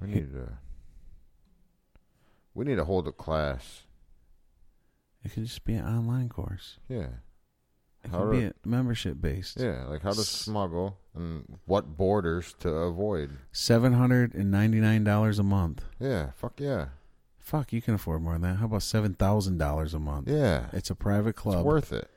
[0.00, 0.58] We need to.
[2.58, 3.84] We need to hold a class.
[5.24, 6.78] It could just be an online course.
[6.88, 7.08] Yeah,
[8.04, 9.60] It How could be a membership based.
[9.60, 13.30] yeah, like how to smuggle and what borders to avoid.
[13.52, 15.84] Seven hundred and ninety nine dollars a month.
[16.00, 16.86] Yeah, fuck yeah,
[17.38, 18.56] Fuck, you can afford more than that.
[18.56, 20.28] How about seven thousand dollars a month?
[20.28, 20.66] yeah.
[20.72, 21.64] It's a private It's club.
[21.64, 22.10] worth it.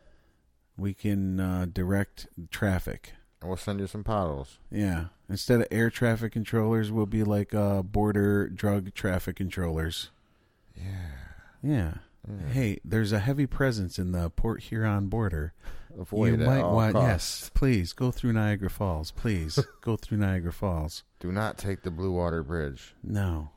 [0.76, 3.14] we can uh, direct traffic.
[3.42, 4.58] And we'll send you some paddles.
[4.72, 5.06] Yeah.
[5.30, 10.10] Instead of air traffic controllers, we'll be like uh, border drug traffic controllers.
[10.76, 11.12] Yeah.
[11.64, 11.94] Yeah.
[12.52, 15.54] Hey, there's a heavy presence in the Port Huron border.
[16.00, 17.42] Avoid you might all want, costs.
[17.44, 19.12] yes, please go through Niagara Falls.
[19.12, 21.04] Please go through Niagara Falls.
[21.20, 22.94] Do not take the Blue Water Bridge.
[23.04, 23.50] No.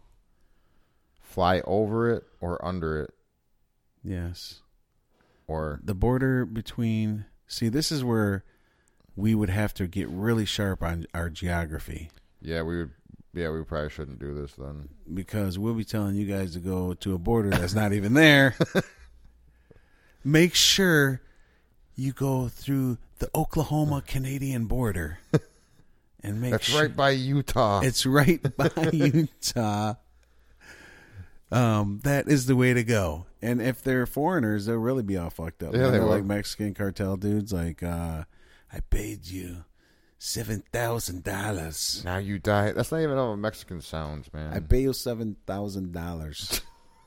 [1.20, 3.10] Fly over it or under it
[4.02, 4.60] Yes.
[5.46, 7.26] or The border between.
[7.46, 8.44] See, this is where
[9.16, 12.10] we would have to get really sharp on our geography
[12.40, 12.90] yeah, we would.
[13.34, 14.88] Yeah, we probably shouldn't do this then.
[15.12, 18.54] because we'll be telling you guys to go to a border that's not even there.
[20.24, 21.20] Make sure
[21.96, 25.18] you go through the Oklahoma Canadian border
[26.22, 27.80] and make That's sure right by Utah.
[27.84, 29.94] it's right by Utah.
[31.52, 33.26] Um, that is the way to go.
[33.42, 35.74] And if they're foreigners, they'll really be all fucked up.
[35.74, 36.08] Yeah, they They're will.
[36.08, 37.52] like Mexican cartel dudes.
[37.52, 38.24] Like, uh,
[38.72, 39.64] I paid you
[40.24, 42.00] seven thousand dollars.
[42.02, 42.72] now you die.
[42.72, 44.54] That's not even how a Mexican sounds, man.
[44.54, 46.62] I pay you seven thousand dollars.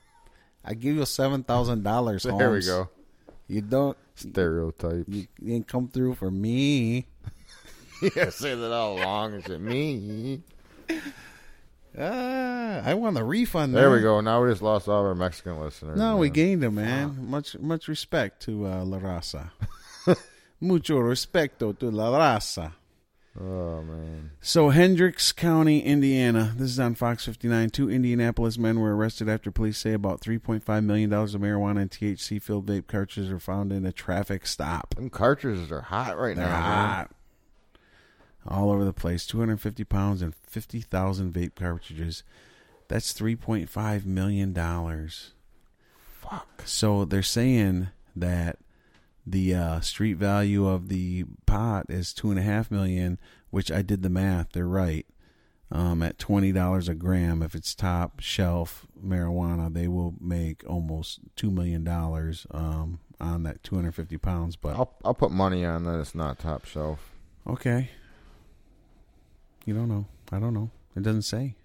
[0.63, 2.23] I give you seven thousand dollars.
[2.23, 2.89] there we go.
[3.47, 3.97] You don't.
[4.15, 5.05] Stereotypes.
[5.07, 7.07] You, you didn't come through for me.
[8.15, 9.33] yeah, say that all along.
[9.33, 10.41] Is it me?
[11.99, 13.73] Ah, I want a refund.
[13.73, 14.21] There we go.
[14.21, 15.97] Now we just lost all of our Mexican listeners.
[15.97, 17.27] No, we gained them, man.
[17.27, 19.49] Much much respect to uh, La Raza.
[20.61, 22.71] Mucho respeto to La Raza.
[23.39, 24.31] Oh man.
[24.41, 26.53] So, Hendricks County, Indiana.
[26.57, 27.69] This is on Fox 59.
[27.69, 32.41] Two Indianapolis men were arrested after police say about $3.5 million of marijuana and THC
[32.41, 34.95] filled vape cartridges were found in a traffic stop.
[34.95, 36.51] Them cartridges are hot right They're now.
[36.51, 36.61] man.
[36.89, 37.11] hot.
[38.47, 39.25] All over the place.
[39.27, 42.23] 250 pounds and 50,000 vape cartridges.
[42.87, 44.53] That's $3.5 million.
[46.21, 46.63] Fuck.
[46.65, 48.57] So they're saying that
[49.29, 53.19] The uh, street value of the pot is two and a half million,
[53.49, 54.53] which I did the math.
[54.53, 55.05] They're right.
[55.69, 61.19] Um, at twenty dollars a gram, if it's top shelf marijuana, they will make almost
[61.35, 64.55] two million dollars um, on that two hundred fifty pounds.
[64.55, 67.11] But I'll I'll put money on that it's not top shelf.
[67.45, 67.89] okay,
[69.65, 70.05] you don't know.
[70.31, 70.69] I don't know.
[70.95, 71.55] It doesn't say.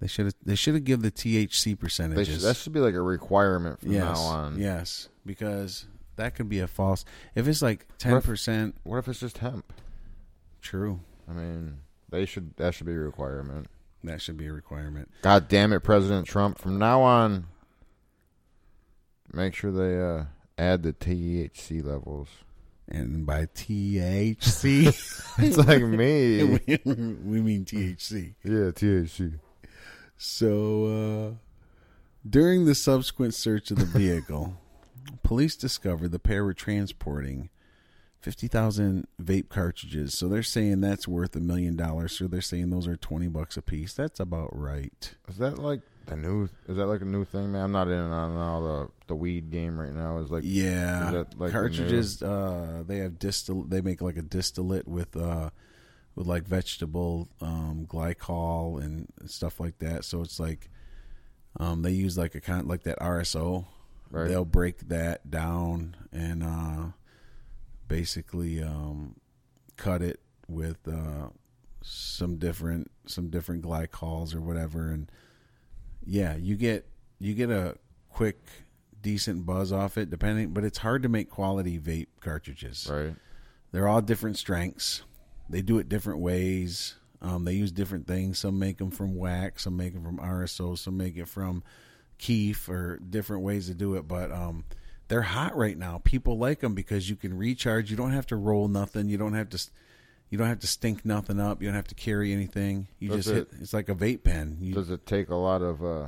[0.00, 0.34] They should have.
[0.44, 2.28] They should have give the THC percentages.
[2.28, 4.58] should, that should be like a requirement from yes, now on.
[4.58, 5.86] yes, because
[6.16, 7.04] that could be a false.
[7.34, 9.72] If it's like ten percent, What if it's just hemp?
[10.60, 11.00] true.
[11.28, 11.78] I mean,
[12.10, 13.66] they should that should be a requirement.
[14.02, 15.10] That should be a requirement.
[15.22, 16.58] God damn it, President Trump!
[16.58, 17.46] From now on,
[19.32, 20.24] make sure they uh,
[20.58, 22.28] add the THC levels.
[22.86, 24.88] And by THC,
[25.38, 26.44] It's like me.
[26.84, 28.34] we mean THC.
[28.44, 29.38] yeah, THC.
[30.18, 31.34] So, uh,
[32.28, 34.54] during the subsequent search of the vehicle,
[35.22, 37.50] police discovered the pair were transporting
[38.20, 40.16] 50,000 vape cartridges.
[40.16, 42.16] So they're saying that's worth a million dollars.
[42.16, 43.92] So they're saying those are 20 bucks a piece.
[43.92, 45.14] That's about right.
[45.28, 46.48] Is that like the new?
[46.68, 47.64] Is that like a new thing, man?
[47.64, 50.18] I'm not in on all the the weed game right now.
[50.18, 52.22] Is like Yeah, is like the cartridges.
[52.22, 53.64] Uh, they have distill.
[53.64, 55.50] They make like a distillate with uh,
[56.14, 60.04] with like vegetable um, glycol and stuff like that.
[60.04, 60.70] So it's like
[61.60, 63.66] um, they use like a kind like that RSO.
[64.14, 64.28] Right.
[64.28, 66.86] They'll break that down and uh,
[67.88, 69.16] basically um,
[69.76, 71.30] cut it with uh,
[71.82, 75.10] some different some different glycols or whatever, and
[76.06, 76.86] yeah, you get
[77.18, 77.76] you get a
[78.08, 78.38] quick
[79.02, 82.88] decent buzz off it depending but it's hard to make quality vape cartridges.
[82.90, 83.14] Right.
[83.72, 85.02] they're all different strengths.
[85.50, 86.94] They do it different ways.
[87.20, 88.38] Um, they use different things.
[88.38, 91.64] Some make them from wax some make them from rso some make it from
[92.24, 94.64] keef or different ways to do it but um,
[95.08, 96.00] they're hot right now.
[96.02, 97.90] People like them because you can recharge.
[97.90, 99.08] You don't have to roll nothing.
[99.08, 99.62] You don't have to
[100.30, 101.60] you don't have to stink nothing up.
[101.60, 102.88] You don't have to carry anything.
[102.98, 104.58] You Does just it- hit it's like a vape pen.
[104.60, 106.06] You, Does it take a lot of uh,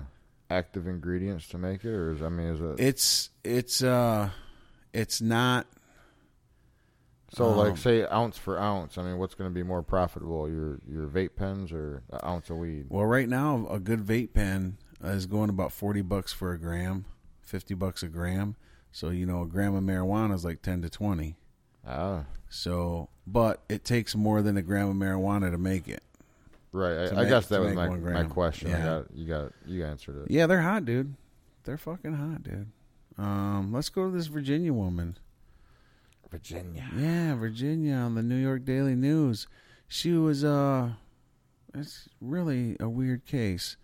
[0.51, 4.31] active ingredients to make it, or is I mean, is it it's it's uh
[4.95, 5.67] it's not
[7.35, 8.97] so um, like say ounce for ounce?
[8.97, 12.49] I mean, what's going to be more profitable, your your vape pens or an ounce
[12.49, 12.87] of weed?
[12.89, 14.79] well right now a good vape pen
[15.15, 17.05] is going about 40 bucks for a gram
[17.43, 18.57] 50 bucks a gram
[18.93, 21.37] so you know a gram of marijuana is like 10 to 20
[21.89, 26.03] Ah, so but it takes more than a gram of marijuana to make it
[26.73, 27.13] right.
[27.13, 28.75] I, I guess that was my my question.
[28.75, 28.85] I Yeah.
[28.85, 30.31] got you got you answered it.
[30.31, 31.15] yeah they're hot dude
[31.65, 32.69] they're fucking hot dude
[33.19, 35.17] um let's go to this virginia woman
[36.31, 36.85] Virginia.
[36.97, 39.47] Yeah, Virginia on the New York Daily News.
[39.89, 40.91] She was uh
[41.73, 43.77] it's really a weird case.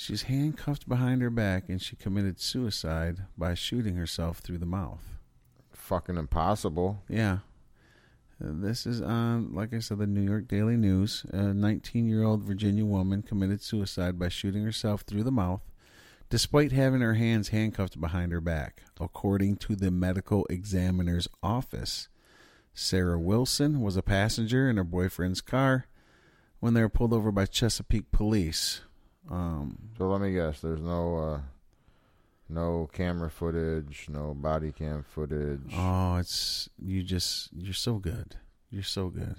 [0.00, 5.18] She's handcuffed behind her back and she committed suicide by shooting herself through the mouth.
[5.72, 7.02] Fucking impossible.
[7.08, 7.38] Yeah.
[8.40, 11.26] Uh, This is on, like I said, the New York Daily News.
[11.32, 15.62] A 19 year old Virginia woman committed suicide by shooting herself through the mouth
[16.30, 22.08] despite having her hands handcuffed behind her back, according to the medical examiner's office.
[22.72, 25.86] Sarah Wilson was a passenger in her boyfriend's car
[26.60, 28.82] when they were pulled over by Chesapeake police.
[29.30, 30.60] Um, So let me guess.
[30.60, 31.40] There's no uh,
[32.48, 35.72] no camera footage, no body cam footage.
[35.74, 38.36] Oh, it's you just you're so good.
[38.70, 39.36] You're so good.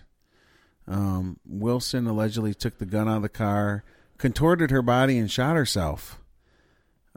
[0.88, 3.84] Um, Wilson allegedly took the gun out of the car,
[4.18, 6.20] contorted her body, and shot herself.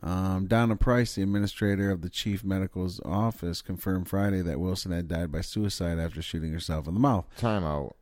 [0.02, 5.06] Um, Donna Price, the administrator of the chief medical's office, confirmed Friday that Wilson had
[5.08, 7.24] died by suicide after shooting herself in the mouth.
[7.36, 7.96] Time out.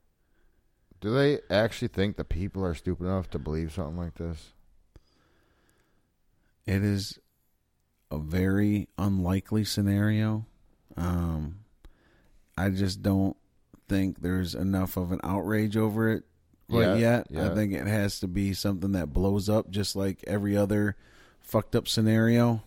[1.00, 4.52] Do they actually think the people are stupid enough to believe something like this?
[6.70, 7.18] It is
[8.12, 10.46] a very unlikely scenario.
[10.96, 11.60] Um,
[12.56, 13.36] I just don't
[13.88, 16.22] think there's enough of an outrage over it
[16.68, 17.26] quite Yeah, yet.
[17.28, 17.50] yeah.
[17.50, 20.96] I think it has to be something that blows up, just like every other
[21.40, 22.62] fucked up scenario.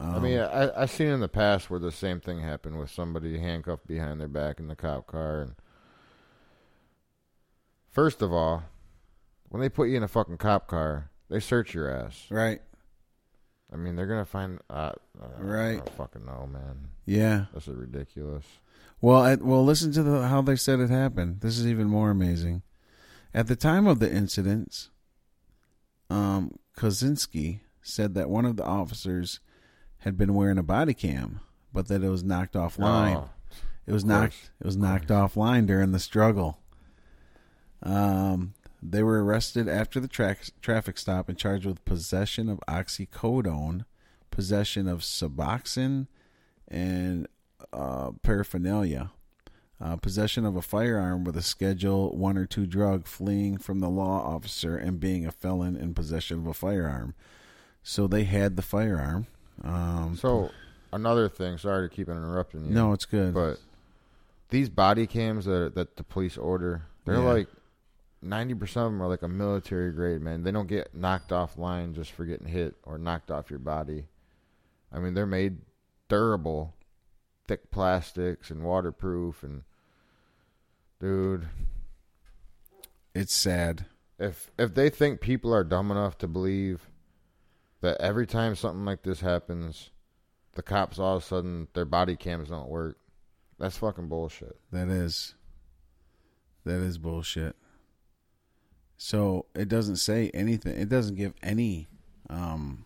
[0.00, 2.90] Um, I mean, I I've seen in the past where the same thing happened with
[2.90, 5.42] somebody handcuffed behind their back in the cop car.
[5.42, 5.54] And
[7.88, 8.64] first of all,
[9.50, 12.26] when they put you in a fucking cop car, they search your ass.
[12.30, 12.60] right?
[13.74, 14.60] I mean, they're gonna find.
[14.70, 15.76] Uh, uh, I Right.
[15.78, 16.88] don't fucking know, man.
[17.04, 17.46] Yeah.
[17.52, 18.44] This is ridiculous.
[19.00, 21.40] Well, at, well, listen to the, how they said it happened.
[21.40, 22.62] This is even more amazing.
[23.34, 24.90] At the time of the incidents,
[26.08, 29.40] um, Kozinski said that one of the officers
[29.98, 31.40] had been wearing a body cam,
[31.72, 33.16] but that it was knocked offline.
[33.16, 33.30] Oh,
[33.86, 34.50] it was knocked.
[34.60, 36.60] It was knocked offline during the struggle.
[37.82, 38.54] Um,
[38.86, 43.84] they were arrested after the tra- traffic stop and charged with possession of oxycodone,
[44.30, 46.06] possession of Suboxone,
[46.68, 47.26] and
[47.72, 49.10] uh, paraphernalia.
[49.80, 53.88] Uh, possession of a firearm with a Schedule One or Two drug, fleeing from the
[53.90, 57.14] law officer, and being a felon in possession of a firearm.
[57.82, 59.26] So they had the firearm.
[59.62, 60.50] Um, So
[60.92, 61.58] another thing.
[61.58, 62.70] Sorry to keep interrupting you.
[62.70, 63.34] no, it's good.
[63.34, 63.58] but
[64.50, 67.20] these body cams that that the police order, they're Yeah.
[67.32, 67.48] like
[68.24, 70.20] ninety percent of them are like a military grade.
[70.20, 73.58] Man, they don't get knocked off line just for getting hit or knocked off your
[73.58, 74.06] body.
[74.92, 75.58] I mean, they're made
[76.08, 76.74] durable,
[77.46, 79.42] thick plastics and waterproof.
[79.42, 79.62] And
[81.00, 81.48] dude,
[83.14, 83.86] it's sad.
[84.18, 86.88] if if they think people are dumb enough to believe
[87.80, 89.90] that every time something like this happens,
[90.54, 92.98] the cops all of a sudden their body cams don't work,
[93.58, 94.56] that's fucking bullshit.
[94.72, 95.34] That is.
[96.64, 97.56] That is bullshit.
[98.96, 100.76] So it doesn't say anything.
[100.76, 101.88] It doesn't give any
[102.30, 102.84] um,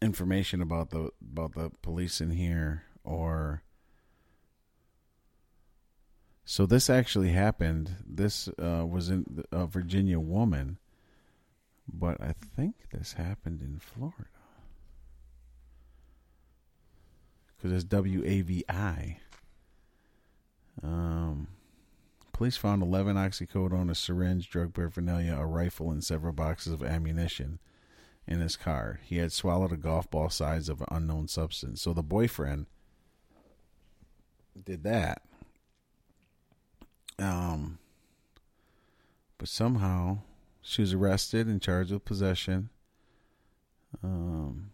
[0.00, 3.62] information about the about the police in here or.
[6.44, 7.92] So this actually happened.
[8.04, 10.78] This uh, was in a Virginia woman,
[11.86, 14.26] but I think this happened in Florida
[17.56, 19.18] because it's W A V I.
[20.82, 21.46] Um,
[22.42, 27.60] police found 11 oxycodone, a syringe, drug paraphernalia, a rifle, and several boxes of ammunition
[28.26, 28.98] in his car.
[29.04, 31.80] He had swallowed a golf ball size of an unknown substance.
[31.80, 32.66] So the boyfriend
[34.60, 35.22] did that.
[37.16, 37.78] Um,
[39.38, 40.18] but somehow
[40.62, 42.70] she was arrested and charged with possession.
[44.02, 44.72] Um,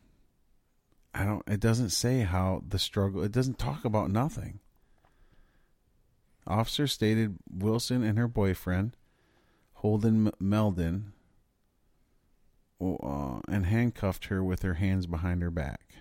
[1.13, 1.43] I don't.
[1.47, 3.23] It doesn't say how the struggle.
[3.23, 4.61] It doesn't talk about nothing.
[6.49, 8.97] Officer stated Wilson and her boyfriend,
[9.75, 11.13] Holden Meldon,
[12.81, 15.95] uh, and handcuffed her with her hands behind her back.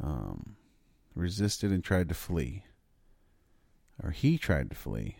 [0.00, 0.56] Um,
[1.14, 2.64] resisted and tried to flee.
[4.02, 5.16] Or he tried to flee.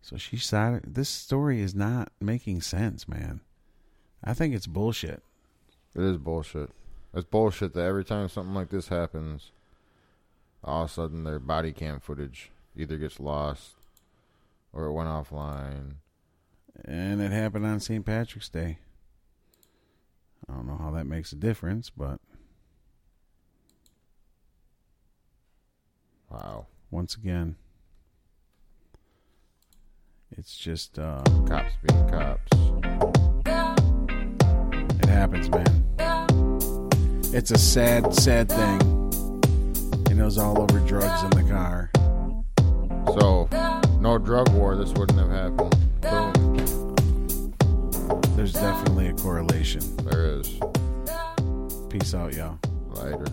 [0.00, 3.40] So she said, This story is not making sense, man.
[4.22, 5.22] I think it's bullshit.
[5.94, 6.70] It is bullshit.
[7.14, 9.52] It's bullshit that every time something like this happens,
[10.64, 13.72] all of a sudden their body cam footage either gets lost
[14.72, 15.96] or it went offline.
[16.84, 18.04] And it happened on St.
[18.04, 18.78] Patrick's Day.
[20.48, 22.18] I don't know how that makes a difference, but
[26.30, 26.66] Wow.
[26.90, 27.56] once again,
[30.30, 32.50] it's just, uh, Cops being cops.
[35.02, 35.66] it happens, man.
[37.34, 38.91] It's a sad, sad thing.
[40.14, 41.90] Was all over drugs in the car.
[43.18, 43.48] So,
[44.00, 45.76] no drug war, this wouldn't have happened.
[46.00, 47.54] Boom.
[48.36, 49.82] There's definitely a correlation.
[49.96, 50.58] There is.
[51.90, 52.58] Peace out, y'all.
[52.90, 53.26] Later.